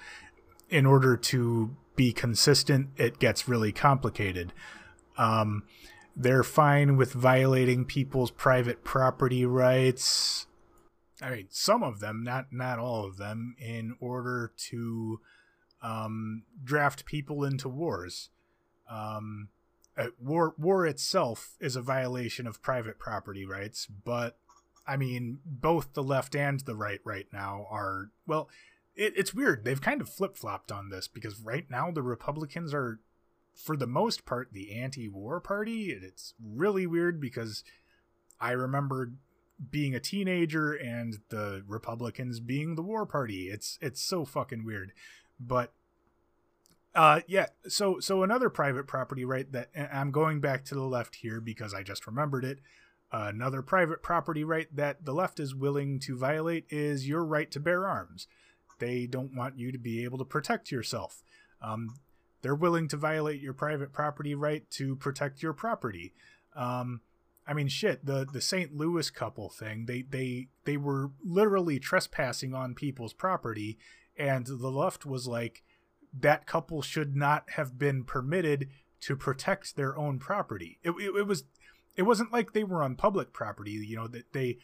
in 0.68 0.86
order 0.86 1.16
to 1.16 1.76
be 1.96 2.12
consistent, 2.12 2.88
it 2.96 3.18
gets 3.18 3.48
really 3.48 3.72
complicated. 3.72 4.52
Um, 5.16 5.64
they're 6.16 6.42
fine 6.42 6.96
with 6.96 7.12
violating 7.12 7.84
people's 7.84 8.30
private 8.30 8.84
property 8.84 9.46
rights. 9.46 10.46
I 11.20 11.30
mean, 11.30 11.46
some 11.50 11.82
of 11.82 12.00
them, 12.00 12.22
not 12.24 12.46
not 12.52 12.78
all 12.78 13.04
of 13.04 13.16
them, 13.16 13.54
in 13.58 13.96
order 14.00 14.52
to 14.70 15.20
um, 15.82 16.44
draft 16.62 17.04
people 17.04 17.44
into 17.44 17.68
wars. 17.68 18.30
Um, 18.88 19.48
uh, 19.96 20.06
war 20.18 20.54
war 20.58 20.86
itself 20.86 21.56
is 21.60 21.76
a 21.76 21.82
violation 21.82 22.46
of 22.46 22.62
private 22.62 22.98
property 22.98 23.44
rights, 23.44 23.86
but 23.86 24.38
I 24.86 24.96
mean, 24.96 25.38
both 25.44 25.92
the 25.92 26.02
left 26.02 26.34
and 26.34 26.60
the 26.60 26.74
right 26.74 27.00
right 27.04 27.26
now 27.32 27.66
are 27.70 28.10
well. 28.26 28.48
It, 28.94 29.14
it's 29.16 29.34
weird. 29.34 29.64
They've 29.64 29.80
kind 29.80 30.00
of 30.00 30.08
flip 30.08 30.36
flopped 30.36 30.70
on 30.70 30.90
this 30.90 31.08
because 31.08 31.40
right 31.40 31.64
now 31.70 31.90
the 31.90 32.02
Republicans 32.02 32.74
are, 32.74 33.00
for 33.54 33.74
the 33.74 33.86
most 33.86 34.26
part, 34.26 34.52
the 34.52 34.74
anti-war 34.74 35.40
party, 35.40 35.92
and 35.92 36.04
it's 36.04 36.34
really 36.42 36.86
weird 36.86 37.18
because 37.18 37.64
I 38.38 38.50
remember 38.50 39.12
being 39.70 39.94
a 39.94 40.00
teenager 40.00 40.72
and 40.72 41.18
the 41.28 41.62
Republicans 41.66 42.40
being 42.40 42.74
the 42.74 42.82
war 42.82 43.06
party. 43.06 43.48
It's 43.48 43.78
it's 43.80 44.02
so 44.02 44.24
fucking 44.24 44.64
weird, 44.64 44.92
but 45.46 45.72
uh, 46.94 47.20
yeah. 47.26 47.46
So, 47.68 48.00
so 48.00 48.22
another 48.22 48.50
private 48.50 48.86
property 48.86 49.24
right 49.24 49.50
that 49.52 49.70
I'm 49.92 50.10
going 50.10 50.40
back 50.40 50.64
to 50.66 50.74
the 50.74 50.82
left 50.82 51.16
here 51.16 51.40
because 51.40 51.72
I 51.74 51.82
just 51.82 52.06
remembered 52.06 52.44
it. 52.44 52.58
Uh, 53.10 53.26
another 53.28 53.60
private 53.62 54.02
property 54.02 54.42
right 54.42 54.74
that 54.74 55.04
the 55.04 55.12
left 55.12 55.38
is 55.38 55.54
willing 55.54 55.98
to 56.00 56.16
violate 56.16 56.64
is 56.70 57.06
your 57.06 57.24
right 57.24 57.50
to 57.50 57.60
bear 57.60 57.86
arms. 57.86 58.26
They 58.78 59.06
don't 59.06 59.34
want 59.34 59.58
you 59.58 59.70
to 59.70 59.78
be 59.78 60.02
able 60.04 60.18
to 60.18 60.24
protect 60.24 60.70
yourself. 60.70 61.22
Um, 61.60 61.96
they're 62.42 62.54
willing 62.54 62.88
to 62.88 62.96
violate 62.96 63.40
your 63.40 63.52
private 63.52 63.92
property 63.92 64.34
right 64.34 64.68
to 64.72 64.96
protect 64.96 65.42
your 65.42 65.52
property. 65.52 66.12
Um, 66.56 67.00
I 67.46 67.54
mean, 67.54 67.68
shit. 67.68 68.04
The 68.04 68.26
the 68.30 68.40
St. 68.40 68.74
Louis 68.76 69.10
couple 69.10 69.48
thing. 69.48 69.86
They 69.86 70.02
they 70.02 70.48
they 70.64 70.76
were 70.76 71.10
literally 71.24 71.78
trespassing 71.78 72.54
on 72.54 72.74
people's 72.74 73.12
property, 73.12 73.78
and 74.16 74.46
the 74.46 74.70
left 74.70 75.06
was 75.06 75.26
like 75.26 75.62
that 76.18 76.46
couple 76.46 76.82
should 76.82 77.16
not 77.16 77.50
have 77.50 77.78
been 77.78 78.04
permitted 78.04 78.68
to 79.00 79.16
protect 79.16 79.76
their 79.76 79.96
own 79.96 80.18
property. 80.18 80.78
It, 80.82 80.90
it, 80.90 81.16
it, 81.16 81.26
was 81.26 81.44
it 81.96 82.02
wasn't 82.02 82.32
like 82.32 82.52
they 82.52 82.64
were 82.64 82.82
on 82.82 82.94
public 82.96 83.32
property, 83.32 83.72
you 83.72 83.96
know, 83.96 84.08
that 84.08 84.32
they 84.32 84.58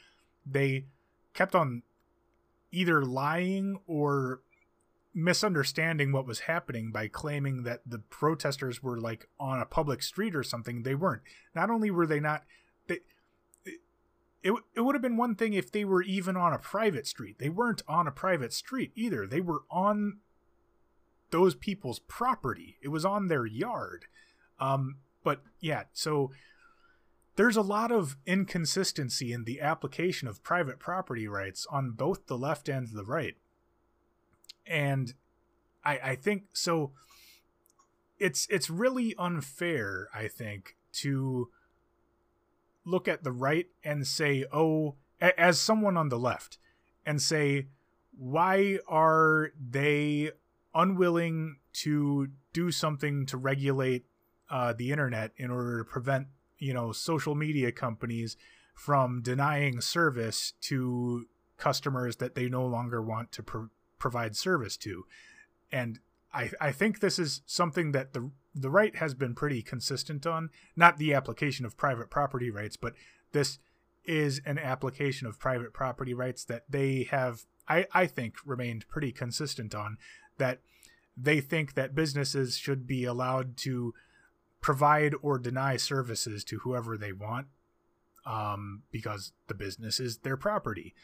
they 0.47 0.87
kept 1.35 1.55
on 1.55 1.83
either 2.71 3.05
lying 3.05 3.81
or 3.87 4.43
misunderstanding 5.15 6.13
what 6.13 6.27
was 6.27 6.41
happening 6.41 6.93
by 6.93 7.09
claiming 7.09 7.65
that 7.65 7.81
the 7.87 7.99
protesters 7.99 8.83
were 8.83 9.01
like 9.01 9.29
on 9.41 9.61
a 9.61 9.67
public 9.67 10.03
street 10.03 10.35
or 10.35 10.43
something. 10.43 10.83
They 10.83 10.95
weren't. 10.95 11.23
Not 11.55 11.71
only 11.71 11.91
were 11.91 12.07
they 12.07 12.21
not 12.21 12.45
it, 14.43 14.53
it 14.75 14.81
would 14.81 14.95
have 14.95 15.03
been 15.03 15.17
one 15.17 15.35
thing 15.35 15.53
if 15.53 15.71
they 15.71 15.85
were 15.85 16.03
even 16.03 16.37
on 16.37 16.53
a 16.53 16.59
private 16.59 17.07
street. 17.07 17.39
They 17.39 17.49
weren't 17.49 17.83
on 17.89 18.07
a 18.07 18.13
private 18.13 18.53
street 18.53 18.93
either. 18.95 19.27
They 19.27 19.41
were 19.41 19.63
on 19.71 20.19
those 21.31 21.55
people's 21.55 21.99
property. 21.99 22.79
It 22.81 22.89
was 22.89 23.05
on 23.05 23.29
their 23.29 23.47
yard. 23.47 24.07
Um, 24.61 24.97
but 25.25 25.43
yeah, 25.61 25.85
so 25.93 26.31
there's 27.37 27.57
a 27.57 27.63
lot 27.63 27.93
of 27.93 28.17
inconsistency 28.27 29.33
in 29.33 29.45
the 29.45 29.61
application 29.61 30.29
of 30.29 30.43
private 30.43 30.79
property 30.79 31.29
rights 31.29 31.67
on 31.71 31.93
both 31.93 32.27
the 32.27 32.39
left 32.39 32.69
and 32.69 32.89
the 32.93 33.05
right. 33.05 33.37
And 34.67 35.15
I, 35.85 35.99
I 36.03 36.15
think 36.17 36.45
so 36.53 36.93
it's 38.19 38.47
it's 38.51 38.69
really 38.69 39.15
unfair, 39.19 40.09
I 40.15 40.29
think, 40.29 40.77
to 40.95 41.51
look 42.89 43.07
at 43.07 43.23
the 43.23 43.33
right 43.33 43.67
and 43.85 44.07
say, 44.07 44.45
oh, 44.53 44.95
as 45.21 45.61
someone 45.61 45.97
on 45.97 46.09
the 46.09 46.19
left, 46.19 46.59
and 47.05 47.21
say, 47.21 47.67
why 48.17 48.79
are 48.89 49.53
they 49.59 50.31
unwilling 50.75 51.57
to 51.73 52.29
do 52.53 52.71
something 52.71 53.27
to 53.27 53.37
regulate 53.37 54.05
uh, 54.51 54.73
the 54.73 54.91
internet 54.91 55.33
in 55.37 55.51
order 55.51 55.79
to 55.79 55.85
prevent 55.85 56.27
you 56.59 56.73
know 56.73 56.91
social 56.91 57.35
media 57.35 57.71
companies 57.71 58.37
from 58.75 59.21
denying 59.23 59.81
service 59.81 60.55
to 60.61 61.27
customers 61.57 62.17
that 62.17 62.35
they 62.35 62.49
no 62.49 62.65
longer 62.65 63.03
want 63.03 63.33
to 63.33 63.43
pro- 63.43 63.69
provide 63.99 64.37
service 64.37 64.77
to? 64.77 65.05
And 65.71 65.99
I, 66.33 66.51
I 66.61 66.73
think 66.73 67.01
this 67.01 67.19
is 67.19 67.43
something 67.47 67.93
that 67.93 68.13
the 68.13 68.31
the 68.55 68.71
right 68.71 68.97
has 68.97 69.15
been 69.15 69.35
pretty 69.35 69.63
consistent 69.63 70.27
on 70.27 70.51
not 70.77 70.99
the 70.99 71.15
application 71.15 71.65
of 71.65 71.77
private 71.77 72.11
property 72.11 72.51
rights 72.51 72.77
but 72.77 72.95
this 73.33 73.59
is 74.05 74.41
an 74.47 74.59
application 74.59 75.27
of 75.27 75.39
private 75.39 75.73
property 75.73 76.15
rights 76.15 76.45
that 76.45 76.65
they 76.69 77.07
have 77.11 77.43
I, 77.69 77.87
I 77.93 78.07
think 78.07 78.37
remained 78.45 78.89
pretty 78.89 79.13
consistent 79.13 79.75
on 79.75 79.99
that 80.39 80.61
they 81.17 81.41
think 81.41 81.75
that 81.75 81.95
businesses 81.95 82.57
should 82.57 82.87
be 82.87 83.05
allowed 83.05 83.57
to 83.59 83.93
provide 84.61 85.15
or 85.21 85.39
deny 85.39 85.77
services 85.77 86.45
to 86.45 86.61
whoever 86.61 86.97
they 86.97 87.13
want 87.13 87.49
um, 88.25 88.83
because 88.91 89.33
the 89.49 89.55
business 89.55 90.01
is 90.01 90.19
their 90.19 90.37
property. 90.37 90.95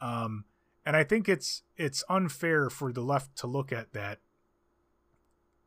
Um, 0.00 0.44
and 0.86 0.96
I 0.96 1.04
think 1.04 1.28
it's 1.28 1.62
it's 1.76 2.04
unfair 2.08 2.70
for 2.70 2.92
the 2.92 3.02
left 3.02 3.36
to 3.38 3.46
look 3.46 3.72
at 3.72 3.92
that. 3.92 4.20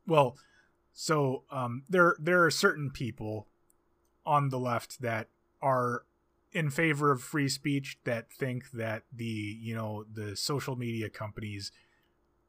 Well, 0.07 0.35
so 0.93 1.43
um, 1.51 1.83
there 1.89 2.15
there 2.19 2.43
are 2.43 2.51
certain 2.51 2.89
people 2.89 3.47
on 4.25 4.49
the 4.49 4.59
left 4.59 5.01
that 5.01 5.27
are 5.61 6.03
in 6.51 6.69
favor 6.69 7.11
of 7.11 7.21
free 7.21 7.47
speech 7.47 7.97
that 8.03 8.31
think 8.31 8.71
that 8.71 9.03
the 9.11 9.23
you 9.25 9.73
know 9.73 10.05
the 10.11 10.35
social 10.35 10.75
media 10.75 11.09
companies 11.09 11.71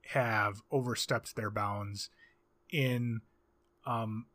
have 0.09 0.63
overstepped 0.71 1.37
their 1.37 1.51
bounds 1.51 2.11
in 2.71 3.21
um 3.87 4.27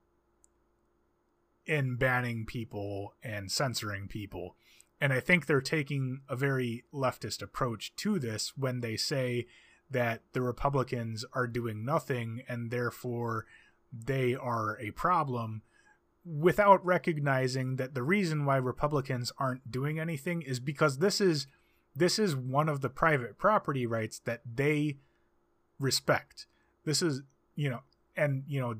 in 1.65 1.97
banning 1.97 2.45
people 2.45 3.13
and 3.21 3.51
censoring 3.51 4.07
people. 4.07 4.55
And 5.01 5.11
i 5.11 5.19
think 5.19 5.45
they're 5.45 5.61
taking 5.61 6.21
a 6.29 6.35
very 6.35 6.85
leftist 6.93 7.41
approach 7.41 7.95
to 7.97 8.19
this 8.19 8.53
when 8.57 8.79
they 8.79 8.95
say 8.95 9.47
that 9.89 10.21
the 10.33 10.41
republicans 10.41 11.23
are 11.33 11.47
doing 11.47 11.85
nothing 11.85 12.41
and 12.47 12.71
therefore 12.71 13.45
they 13.91 14.35
are 14.35 14.77
a 14.79 14.91
problem 14.91 15.61
without 16.25 16.85
recognizing 16.85 17.77
that 17.77 17.93
the 17.93 18.03
reason 18.03 18.45
why 18.45 18.57
Republicans 18.57 19.31
aren't 19.37 19.71
doing 19.71 19.99
anything 19.99 20.41
is 20.41 20.59
because 20.59 20.97
this 20.97 21.21
is 21.21 21.47
this 21.95 22.19
is 22.19 22.35
one 22.35 22.69
of 22.69 22.81
the 22.81 22.89
private 22.89 23.37
property 23.37 23.87
rights 23.87 24.19
that 24.19 24.41
they 24.45 24.97
respect. 25.79 26.45
This 26.85 27.01
is, 27.01 27.23
you 27.55 27.69
know, 27.69 27.79
and 28.15 28.43
you 28.47 28.59
know, 28.59 28.75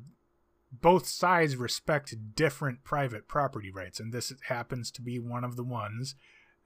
both 0.71 1.07
sides 1.07 1.55
respect 1.55 2.35
different 2.35 2.83
private 2.83 3.27
property 3.27 3.71
rights 3.71 3.99
and 3.99 4.13
this 4.13 4.33
happens 4.49 4.91
to 4.91 5.01
be 5.01 5.17
one 5.17 5.43
of 5.43 5.55
the 5.55 5.63
ones 5.63 6.15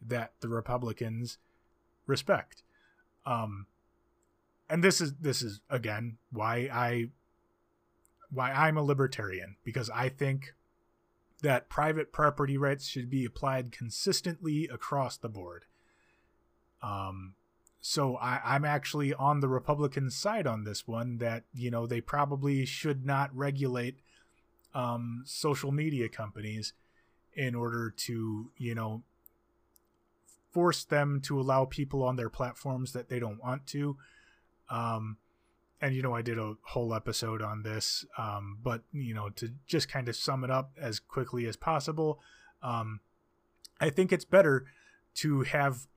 that 0.01 0.33
the 0.41 0.50
Republicans 0.50 1.38
respect. 2.07 2.63
Um 3.25 3.67
and 4.67 4.83
this 4.83 5.00
is 5.00 5.13
this 5.21 5.41
is 5.43 5.62
again 5.69 6.17
why 6.31 6.69
I 6.71 7.10
why 8.31 8.51
I'm 8.51 8.77
a 8.77 8.83
libertarian 8.83 9.57
because 9.63 9.89
I 9.89 10.09
think 10.09 10.53
that 11.41 11.69
private 11.69 12.11
property 12.11 12.57
rights 12.57 12.88
should 12.88 13.09
be 13.09 13.25
applied 13.25 13.71
consistently 13.71 14.69
across 14.71 15.17
the 15.17 15.29
board. 15.29 15.65
Um, 16.81 17.33
so 17.81 18.15
I, 18.17 18.55
am 18.55 18.63
actually 18.63 19.13
on 19.13 19.39
the 19.39 19.47
Republican 19.47 20.11
side 20.11 20.45
on 20.45 20.63
this 20.63 20.88
one 20.88 21.17
that, 21.17 21.43
you 21.53 21.71
know, 21.71 21.88
they 21.88 22.00
probably 22.00 22.63
should 22.65 23.05
not 23.05 23.35
regulate 23.35 23.97
um, 24.73 25.23
social 25.25 25.71
media 25.71 26.07
companies 26.07 26.73
in 27.33 27.55
order 27.55 27.89
to, 27.89 28.51
you 28.57 28.75
know, 28.75 29.01
force 30.51 30.83
them 30.83 31.21
to 31.21 31.39
allow 31.39 31.65
people 31.65 32.03
on 32.03 32.17
their 32.17 32.29
platforms 32.29 32.93
that 32.93 33.09
they 33.09 33.19
don't 33.19 33.41
want 33.41 33.65
to. 33.67 33.97
Um, 34.69 35.17
and 35.81 35.95
you 35.95 36.01
know 36.01 36.13
i 36.13 36.21
did 36.21 36.38
a 36.38 36.53
whole 36.63 36.93
episode 36.93 37.41
on 37.41 37.63
this 37.63 38.05
um, 38.17 38.57
but 38.63 38.83
you 38.91 39.13
know 39.13 39.29
to 39.29 39.50
just 39.65 39.89
kind 39.89 40.07
of 40.07 40.15
sum 40.15 40.43
it 40.43 40.51
up 40.51 40.71
as 40.79 41.00
quickly 41.00 41.45
as 41.45 41.55
possible 41.55 42.19
um, 42.61 43.00
i 43.79 43.89
think 43.89 44.11
it's 44.11 44.25
better 44.25 44.65
to 45.13 45.41
have 45.41 45.88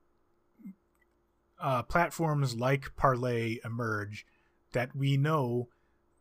uh, 1.60 1.82
platforms 1.82 2.56
like 2.56 2.94
Parler 2.96 3.54
emerge 3.64 4.26
that 4.72 4.94
we 4.94 5.16
know 5.16 5.68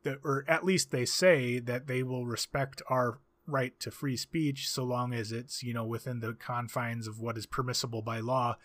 that 0.03 0.20
or 0.24 0.46
at 0.48 0.63
least 0.63 0.91
they 0.91 1.05
say 1.05 1.60
that 1.60 1.88
they 1.88 2.03
will 2.03 2.25
respect 2.25 2.82
our 2.88 3.20
right 3.46 3.77
to 3.79 3.91
free 3.91 4.15
speech 4.15 4.70
so 4.70 4.84
long 4.84 5.13
as 5.13 5.32
it's 5.32 5.63
you 5.63 5.74
know 5.74 5.86
within 5.86 6.20
the 6.20 6.34
confines 6.34 7.08
of 7.08 7.20
what 7.20 7.38
is 7.38 7.46
permissible 7.46 8.01
by 8.01 8.20
law. 8.20 8.55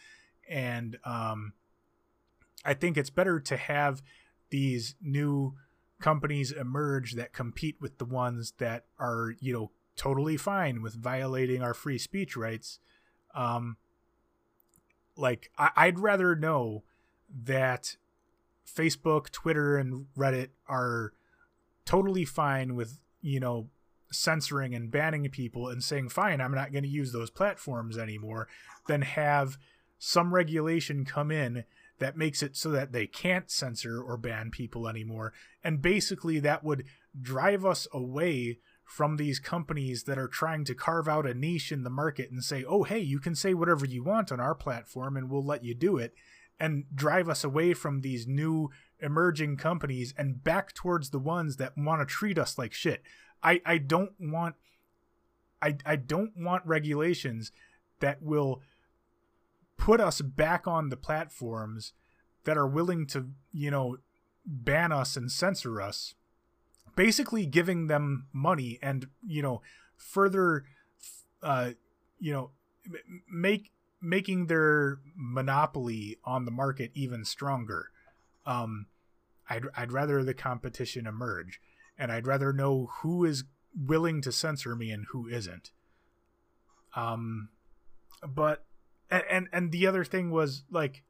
And 0.48 0.98
um, 1.04 1.54
i 2.64 2.74
think 2.74 2.96
it's 2.96 3.10
better 3.10 3.40
to 3.40 3.56
have 3.56 4.02
these 4.50 4.94
new 5.02 5.54
companies 6.00 6.52
emerge 6.52 7.14
that 7.14 7.32
compete 7.32 7.76
with 7.80 7.98
the 7.98 8.04
ones 8.04 8.52
that 8.58 8.84
are 8.98 9.34
you 9.40 9.52
know 9.52 9.70
totally 9.96 10.36
fine 10.36 10.80
with 10.80 10.94
violating 10.94 11.60
our 11.60 11.74
free 11.74 11.98
speech 11.98 12.36
rights 12.36 12.78
um 13.34 13.76
like 15.16 15.50
I- 15.58 15.72
i'd 15.76 15.98
rather 15.98 16.36
know 16.36 16.84
that 17.44 17.96
facebook 18.64 19.30
twitter 19.30 19.76
and 19.76 20.06
reddit 20.16 20.50
are 20.68 21.12
totally 21.84 22.24
fine 22.24 22.76
with 22.76 23.00
you 23.20 23.40
know 23.40 23.68
censoring 24.12 24.74
and 24.74 24.90
banning 24.90 25.28
people 25.30 25.68
and 25.68 25.82
saying 25.82 26.08
fine 26.08 26.40
i'm 26.40 26.54
not 26.54 26.70
going 26.72 26.84
to 26.84 26.88
use 26.88 27.12
those 27.12 27.30
platforms 27.30 27.98
anymore 27.98 28.46
than 28.86 29.02
have 29.02 29.58
some 29.98 30.32
regulation 30.32 31.04
come 31.04 31.30
in 31.32 31.64
that 31.98 32.16
makes 32.16 32.42
it 32.42 32.56
so 32.56 32.70
that 32.70 32.92
they 32.92 33.06
can't 33.06 33.50
censor 33.50 34.00
or 34.00 34.16
ban 34.16 34.50
people 34.50 34.88
anymore. 34.88 35.32
And 35.62 35.82
basically, 35.82 36.38
that 36.40 36.62
would 36.62 36.84
drive 37.20 37.64
us 37.64 37.86
away 37.92 38.58
from 38.84 39.16
these 39.16 39.38
companies 39.38 40.04
that 40.04 40.18
are 40.18 40.28
trying 40.28 40.64
to 40.64 40.74
carve 40.74 41.08
out 41.08 41.26
a 41.26 41.34
niche 41.34 41.70
in 41.72 41.82
the 41.82 41.90
market 41.90 42.30
and 42.30 42.42
say, 42.42 42.64
oh, 42.64 42.84
hey, 42.84 43.00
you 43.00 43.18
can 43.18 43.34
say 43.34 43.52
whatever 43.52 43.84
you 43.84 44.02
want 44.02 44.32
on 44.32 44.40
our 44.40 44.54
platform 44.54 45.16
and 45.16 45.28
we'll 45.28 45.44
let 45.44 45.62
you 45.62 45.74
do 45.74 45.98
it, 45.98 46.14
and 46.58 46.84
drive 46.94 47.28
us 47.28 47.44
away 47.44 47.74
from 47.74 48.00
these 48.00 48.26
new 48.26 48.70
emerging 49.00 49.56
companies 49.56 50.14
and 50.16 50.42
back 50.42 50.74
towards 50.74 51.10
the 51.10 51.18
ones 51.18 51.56
that 51.56 51.76
want 51.76 52.00
to 52.00 52.06
treat 52.06 52.38
us 52.38 52.58
like 52.58 52.72
shit. 52.72 53.02
I, 53.42 53.60
I 53.64 53.78
don't 53.78 54.12
want 54.18 54.56
I, 55.60 55.76
I 55.84 55.96
don't 55.96 56.32
want 56.36 56.64
regulations 56.66 57.52
that 58.00 58.22
will 58.22 58.62
put 59.78 60.00
us 60.00 60.20
back 60.20 60.66
on 60.66 60.90
the 60.90 60.96
platforms 60.96 61.94
that 62.44 62.58
are 62.58 62.66
willing 62.66 63.06
to, 63.06 63.28
you 63.52 63.70
know, 63.70 63.96
ban 64.44 64.92
us 64.92 65.16
and 65.16 65.32
censor 65.32 65.80
us, 65.80 66.14
basically 66.94 67.46
giving 67.46 67.86
them 67.86 68.26
money 68.32 68.78
and, 68.82 69.08
you 69.26 69.40
know, 69.40 69.62
further, 69.96 70.64
uh, 71.42 71.70
you 72.18 72.32
know, 72.32 72.50
make 73.30 73.70
making 74.00 74.46
their 74.46 75.00
monopoly 75.16 76.18
on 76.24 76.44
the 76.44 76.50
market 76.50 76.90
even 76.94 77.24
stronger. 77.24 77.90
Um, 78.46 78.86
I'd 79.48 79.64
I'd 79.76 79.92
rather 79.92 80.22
the 80.22 80.34
competition 80.34 81.06
emerge, 81.06 81.60
and 81.98 82.12
I'd 82.12 82.26
rather 82.26 82.52
know 82.52 82.90
who 83.00 83.24
is 83.24 83.44
willing 83.74 84.22
to 84.22 84.32
censor 84.32 84.74
me 84.74 84.90
and 84.90 85.06
who 85.10 85.28
isn't. 85.28 85.70
Um, 86.96 87.50
but 88.26 88.64
and, 89.10 89.24
and 89.30 89.48
and 89.52 89.72
the 89.72 89.86
other 89.86 90.04
thing 90.04 90.30
was 90.30 90.64
like 90.70 91.02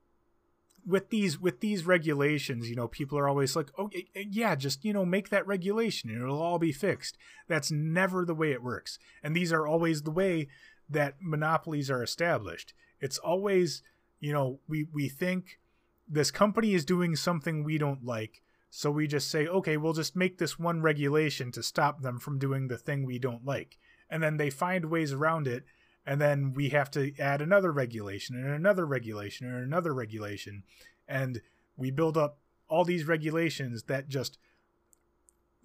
with 0.87 1.11
these 1.11 1.39
with 1.39 1.61
these 1.61 1.85
regulations 1.85 2.71
you 2.71 2.75
know 2.75 2.89
people 2.89 3.19
are 3.19 3.29
always 3.29 3.55
like 3.55 3.71
oh 3.77 3.91
yeah 4.15 4.55
just 4.55 4.85
you 4.85 4.93
know 4.93 5.05
make 5.05 5.29
that 5.29 5.47
regulation. 5.47 6.11
And 6.11 6.23
it'll 6.23 6.43
all 6.43 6.59
be 6.59 6.73
fixed. 6.73 7.19
That's 7.47 7.71
never 7.71 8.25
the 8.25 8.35
way 8.35 8.53
it 8.53 8.63
works. 8.63 8.99
And 9.23 9.37
these 9.37 9.53
are 9.53 9.67
always 9.67 10.03
the 10.03 10.11
way 10.11 10.49
that 10.89 11.17
monopolies 11.21 11.91
are 11.91 12.03
established. 12.03 12.73
It's 13.01 13.19
always 13.19 13.83
you 14.21 14.33
know 14.33 14.61
we 14.67 14.87
we 14.93 15.09
think 15.09 15.61
this 16.09 16.31
company 16.31 16.73
is 16.75 16.85
doing 16.85 17.17
something 17.17 17.63
we 17.63 17.79
don't 17.79 18.05
like. 18.05 18.43
So 18.71 18.91
we 18.91 19.07
just 19.07 19.31
say 19.31 19.47
okay 19.47 19.77
we'll 19.77 19.93
just 19.93 20.17
make 20.17 20.39
this 20.39 20.59
one 20.59 20.81
regulation 20.81 21.53
to 21.53 21.63
stop 21.63 22.03
them 22.03 22.19
from 22.19 22.39
doing 22.39 22.69
the 22.69 22.79
thing 22.79 23.05
we 23.05 23.19
don't 23.19 23.45
like. 23.45 23.79
And 24.11 24.23
then 24.23 24.39
they 24.39 24.49
find 24.49 24.87
ways 24.87 25.13
around 25.13 25.47
it 25.47 25.65
and 26.09 26.23
then 26.23 26.55
we 26.55 26.71
have 26.71 26.91
to 26.93 27.13
add 27.19 27.43
another 27.43 27.71
regulation 27.71 28.35
and 28.35 28.49
another 28.49 28.87
regulation 28.87 29.47
and 29.47 29.63
another 29.63 29.93
regulation. 29.93 30.63
And 31.07 31.43
we 31.77 31.91
build 31.91 32.17
up 32.17 32.39
all 32.67 32.83
these 32.83 33.05
regulations 33.05 33.83
that 33.85 34.09
just 34.09 34.39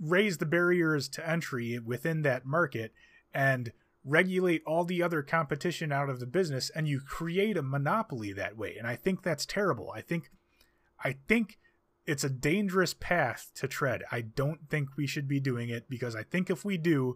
raise 0.02 0.40
the 0.40 0.46
barriers 0.46 1.08
to 1.08 1.28
entry 1.28 1.80
within 1.80 2.24
that 2.24 2.46
market 2.46 2.92
and 3.34 3.72
regulate 4.04 4.62
all 4.66 4.84
the 4.84 5.02
other 5.02 5.22
competition 5.22 5.94
out 5.94 6.10
of 6.10 6.20
the 6.20 6.26
business. 6.26 6.70
And 6.72 6.90
you 6.90 7.00
create 7.00 7.56
a 7.56 7.64
monopoly 7.64 8.34
that 8.34 8.58
way. 8.58 8.76
And 8.78 8.86
i 8.86 8.98
think 8.98 9.24
that's 9.24 9.46
terrible. 9.46 9.94
I 9.96 10.02
think 10.02 10.30
i 11.06 11.16
think 11.26 11.58
it's 12.06 12.26
a 12.26 12.30
dangerous 12.30 12.94
path 12.94 13.50
to 13.56 13.68
tread. 13.70 14.04
I 14.12 14.20
don't 14.20 14.70
think 14.70 14.98
we 14.98 15.08
should 15.08 15.30
be 15.30 15.40
doing 15.40 15.70
it 15.70 15.88
because 15.90 16.18
i 16.18 16.24
think 16.24 16.50
if 16.50 16.66
we 16.66 16.78
do 16.78 17.16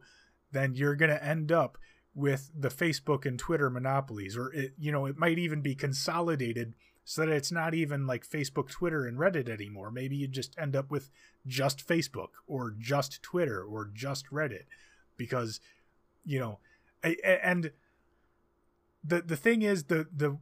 then 0.53 0.75
you're 0.75 0.95
going 0.95 1.11
to 1.11 1.21
end 1.21 1.51
up 1.51 1.77
with 2.17 2.49
the 2.57 2.69
Facebook 2.69 3.27
and 3.27 3.37
Twitter 3.37 3.69
monopolies, 3.69 4.35
or 4.35 4.51
it, 4.51 4.73
you 4.79 4.91
know, 4.91 5.05
it 5.05 5.19
might 5.19 5.37
even 5.37 5.61
be 5.61 5.75
consolidated 5.75 6.73
so 7.05 7.21
that 7.21 7.29
it's 7.29 7.51
not 7.51 7.75
even 7.75 8.07
like 8.07 8.27
Facebook, 8.27 8.69
Twitter, 8.71 9.05
and 9.05 9.19
Reddit 9.19 9.47
anymore. 9.47 9.91
Maybe 9.91 10.15
you 10.15 10.27
just 10.27 10.57
end 10.57 10.75
up 10.75 10.89
with 10.89 11.11
just 11.45 11.87
Facebook 11.87 12.29
or 12.47 12.73
just 12.77 13.21
Twitter 13.21 13.63
or 13.63 13.87
just 13.93 14.31
Reddit, 14.31 14.63
because 15.15 15.59
you 16.25 16.39
know, 16.39 16.57
and 17.23 17.71
the 19.03 19.21
the 19.21 19.37
thing 19.37 19.61
is 19.61 19.83
the 19.83 20.07
the 20.11 20.39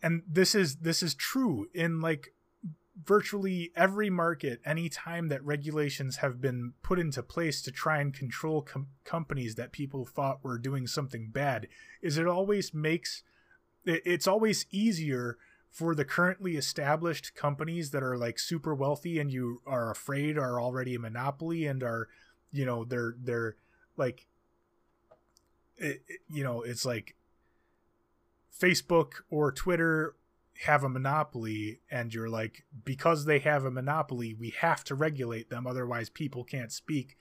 and 0.00 0.22
this 0.28 0.54
is 0.54 0.76
this 0.76 1.02
is 1.02 1.14
true 1.14 1.66
in 1.74 2.00
like 2.00 2.33
virtually 3.02 3.72
every 3.74 4.08
market 4.08 4.60
anytime 4.64 5.28
that 5.28 5.44
regulations 5.44 6.16
have 6.16 6.40
been 6.40 6.72
put 6.82 6.98
into 6.98 7.22
place 7.22 7.60
to 7.60 7.72
try 7.72 8.00
and 8.00 8.14
control 8.14 8.62
com- 8.62 8.86
companies 9.04 9.56
that 9.56 9.72
people 9.72 10.04
thought 10.04 10.44
were 10.44 10.58
doing 10.58 10.86
something 10.86 11.28
bad 11.30 11.66
is 12.02 12.16
it 12.18 12.26
always 12.26 12.72
makes 12.72 13.24
it's 13.84 14.28
always 14.28 14.66
easier 14.70 15.36
for 15.70 15.94
the 15.94 16.04
currently 16.04 16.56
established 16.56 17.34
companies 17.34 17.90
that 17.90 18.02
are 18.02 18.16
like 18.16 18.38
super 18.38 18.74
wealthy 18.74 19.18
and 19.18 19.32
you 19.32 19.60
are 19.66 19.90
afraid 19.90 20.38
are 20.38 20.60
already 20.60 20.94
a 20.94 20.98
monopoly 20.98 21.66
and 21.66 21.82
are 21.82 22.08
you 22.52 22.64
know 22.64 22.84
they're 22.84 23.16
they're 23.18 23.56
like 23.96 24.28
it, 25.76 26.02
you 26.30 26.44
know 26.44 26.62
it's 26.62 26.86
like 26.86 27.16
Facebook 28.56 29.14
or 29.30 29.50
Twitter 29.50 30.14
have 30.62 30.84
a 30.84 30.88
monopoly 30.88 31.80
and 31.90 32.14
you're 32.14 32.28
like 32.28 32.64
because 32.84 33.24
they 33.24 33.40
have 33.40 33.64
a 33.64 33.70
monopoly 33.70 34.34
we 34.34 34.50
have 34.60 34.84
to 34.84 34.94
regulate 34.94 35.50
them 35.50 35.66
otherwise 35.66 36.08
people 36.08 36.44
can't 36.44 36.72
speak. 36.72 37.16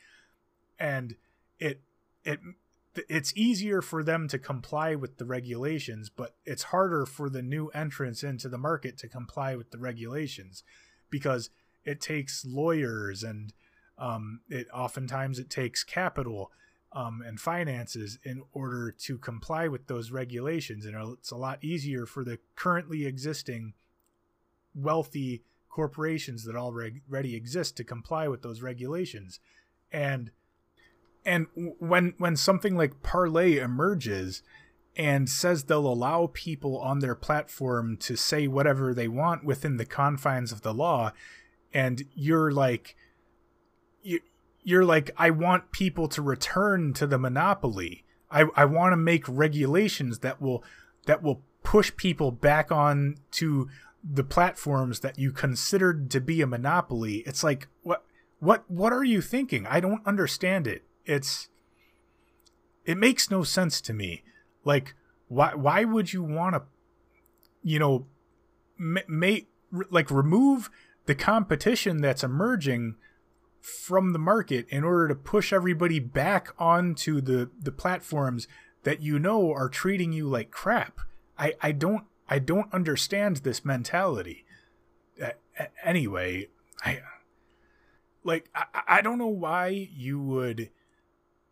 And 0.80 1.16
it 1.60 1.82
it 2.24 2.40
it's 3.10 3.36
easier 3.36 3.82
for 3.82 4.04
them 4.04 4.28
to 4.28 4.38
comply 4.38 4.94
with 4.94 5.18
the 5.18 5.26
regulations 5.26 6.10
but 6.10 6.36
it's 6.46 6.64
harder 6.64 7.08
for 7.08 7.28
the 7.28 7.42
new 7.42 7.70
entrants 7.70 8.24
into 8.24 8.48
the 8.48 8.58
market 8.58 8.98
to 9.00 9.08
comply 9.08 9.56
with 9.56 9.72
the 9.72 9.80
regulations 9.80 10.64
because 11.10 11.50
it 11.86 12.00
takes 12.00 12.46
lawyers 12.46 13.24
and 13.24 13.54
um, 13.98 14.42
it 14.50 14.68
oftentimes 14.74 15.40
it 15.40 15.50
takes 15.50 15.84
capital 15.84 16.52
um, 16.94 17.24
and 17.26 17.40
finances 17.40 18.20
in 18.24 18.44
order 18.54 18.92
to 18.92 19.18
comply 19.18 19.68
with 19.68 19.88
those 19.88 20.12
regulations. 20.12 20.86
And 20.86 20.96
it's 21.18 21.32
a 21.32 21.36
lot 21.36 21.64
easier 21.64 22.06
for 22.06 22.24
the 22.24 22.40
currently 22.56 23.06
existing 23.06 23.74
wealthy 24.76 25.44
corporations 25.70 26.46
that 26.46 26.56
already 26.56 27.36
exist 27.36 27.76
to 27.78 27.84
comply 27.84 28.28
with 28.28 28.44
those 28.44 28.62
regulations. 28.62 29.40
And 29.92 30.32
and 31.26 31.48
when 31.56 32.14
when 32.18 32.36
something 32.36 32.76
like 32.76 33.02
Parler 33.02 33.64
emerges 33.64 34.44
and 34.96 35.28
says 35.28 35.64
they'll 35.64 35.88
allow 35.88 36.30
people 36.32 36.78
on 36.78 37.00
their 37.00 37.16
platform 37.16 37.98
to 37.98 38.16
say 38.16 38.48
whatever 38.48 38.94
they 38.94 39.08
want 39.08 39.44
within 39.44 39.78
the 39.78 39.86
confines 39.86 40.52
of 40.52 40.62
the 40.62 40.74
law, 40.74 41.12
and 41.74 42.04
you're 42.14 42.52
like 42.52 42.96
you 44.04 44.20
you're 44.64 44.86
like, 44.86 45.12
I 45.18 45.30
want 45.30 45.72
people 45.72 46.08
to 46.10 46.22
return 46.22 46.94
to 46.94 47.08
the 47.08 47.18
monopoly. 47.18 48.04
I, 48.32 48.46
I 48.56 48.66
want 48.66 48.94
to 48.94 48.98
make 48.98 49.28
regulations 49.28 50.20
that 50.20 50.42
will 50.42 50.64
that 51.06 51.22
will 51.22 51.42
push 51.64 51.96
people 51.96 52.32
back 52.32 52.72
on 52.72 53.18
to 53.32 53.70
the 54.04 54.24
platforms 54.24 55.00
that 55.00 55.18
you 55.18 55.32
considered 55.32 56.10
to 56.12 56.20
be 56.20 56.42
a 56.42 56.48
monopoly. 56.48 57.18
It's 57.26 57.44
like 57.44 57.68
what 57.84 58.04
what 58.40 58.70
what 58.70 58.92
are 58.92 59.04
you 59.04 59.22
thinking? 59.22 59.68
I 59.68 59.80
don't 59.80 60.06
understand 60.06 60.68
it. 60.68 60.84
It's 61.06 61.50
it 62.86 62.98
makes 62.98 63.30
no 63.30 63.44
sense 63.44 63.80
to 63.82 63.94
me. 63.94 64.24
Like 64.66 64.96
why 65.28 65.54
why 65.54 65.84
would 65.84 66.12
you 66.12 66.24
want 66.24 66.56
to 66.56 66.64
you 67.64 67.80
know 67.80 68.08
make 68.78 69.48
like 69.90 70.10
remove 70.12 70.70
the 71.06 71.16
competition 71.16 72.02
that's 72.02 72.24
emerging 72.24 72.96
from 73.64 74.12
the 74.12 74.20
market 74.20 74.68
in 74.68 74.84
order 74.84 75.08
to 75.08 75.16
push 75.16 75.54
everybody 75.54 75.98
back 75.98 76.54
onto 76.60 77.22
the 77.22 77.50
the 77.58 77.72
platforms 77.72 78.46
that 78.84 79.02
you 79.02 79.18
know 79.18 79.54
are 79.54 79.70
treating 79.70 80.12
you 80.12 80.28
like 80.28 80.52
crap. 80.52 81.00
I 81.40 81.54
I 81.62 81.72
don't 81.72 82.04
I 82.28 82.40
don't 82.40 82.72
understand 82.74 83.38
this 83.38 83.64
mentality. 83.64 84.46
Uh, 85.22 85.30
anyway, 85.82 86.50
I 86.84 87.00
like 88.26 88.50
I, 88.54 88.66
I 88.88 89.02
don't 89.02 89.18
know 89.18 89.28
why 89.28 89.68
you 89.70 90.20
would 90.20 90.70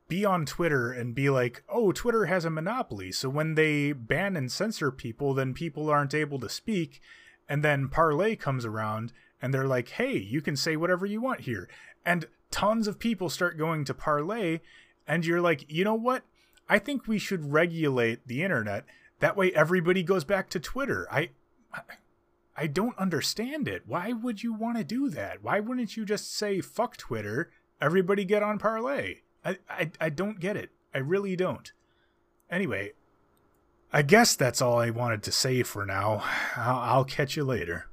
be 0.09 0.25
on 0.25 0.45
Twitter 0.45 0.91
and 0.91 1.15
be 1.15 1.29
like, 1.29 1.63
"Oh, 1.69 1.93
Twitter 1.93 2.25
has 2.25 2.43
a 2.43 2.49
monopoly." 2.49 3.13
So 3.13 3.29
when 3.29 3.55
they 3.55 3.93
ban 3.93 4.35
and 4.35 4.51
censor 4.51 4.91
people, 4.91 5.33
then 5.33 5.53
people 5.53 5.89
aren't 5.89 6.13
able 6.13 6.39
to 6.41 6.49
speak. 6.49 6.99
And 7.47 7.63
then 7.63 7.87
Parler 7.87 8.35
comes 8.35 8.65
around 8.65 9.13
and 9.41 9.53
they're 9.53 9.67
like, 9.67 9.89
"Hey, 9.89 10.17
you 10.17 10.41
can 10.41 10.57
say 10.57 10.75
whatever 10.75 11.05
you 11.05 11.21
want 11.21 11.41
here." 11.41 11.69
And 12.05 12.25
tons 12.51 12.87
of 12.87 12.99
people 12.99 13.29
start 13.29 13.57
going 13.57 13.85
to 13.85 13.93
Parler 13.93 14.59
and 15.07 15.25
you're 15.25 15.41
like 15.41 15.65
you 15.69 15.83
know 15.83 15.95
what? 15.95 16.23
I 16.69 16.79
think 16.79 17.07
we 17.07 17.19
should 17.19 17.51
regulate 17.51 18.27
the 18.27 18.43
internet. 18.43 18.85
That 19.19 19.35
way 19.35 19.51
everybody 19.53 20.03
goes 20.03 20.23
back 20.23 20.49
to 20.51 20.59
twitter. 20.59 21.07
I 21.11 21.29
i 22.55 22.67
don't 22.67 22.97
understand 22.97 23.67
it. 23.67 23.83
Why 23.85 24.13
would 24.13 24.43
you 24.43 24.53
want 24.53 24.77
to 24.77 24.83
do 24.83 25.09
that? 25.09 25.43
Why 25.43 25.59
wouldn't 25.59 25.97
you 25.97 26.05
just 26.05 26.35
say 26.35 26.61
fuck 26.61 26.97
twitter 26.97 27.51
everybody 27.79 28.25
get 28.25 28.43
on 28.43 28.59
Parler 28.59 29.15
I, 29.43 29.57
I 29.69 29.91
i 29.99 30.09
don't 30.09 30.39
get 30.39 30.57
it. 30.57 30.71
I 30.93 30.99
really 30.99 31.35
don't. 31.35 31.71
Anyway 32.49 32.93
i 33.93 34.01
guess 34.01 34.37
that's 34.37 34.61
all 34.61 34.79
i 34.79 34.89
wanted 34.89 35.21
to 35.23 35.31
say 35.31 35.63
for 35.63 35.85
now. 35.85 36.23
I'll, 36.55 36.79
I'll 36.79 37.05
catch 37.05 37.35
you 37.35 37.43
later 37.43 37.90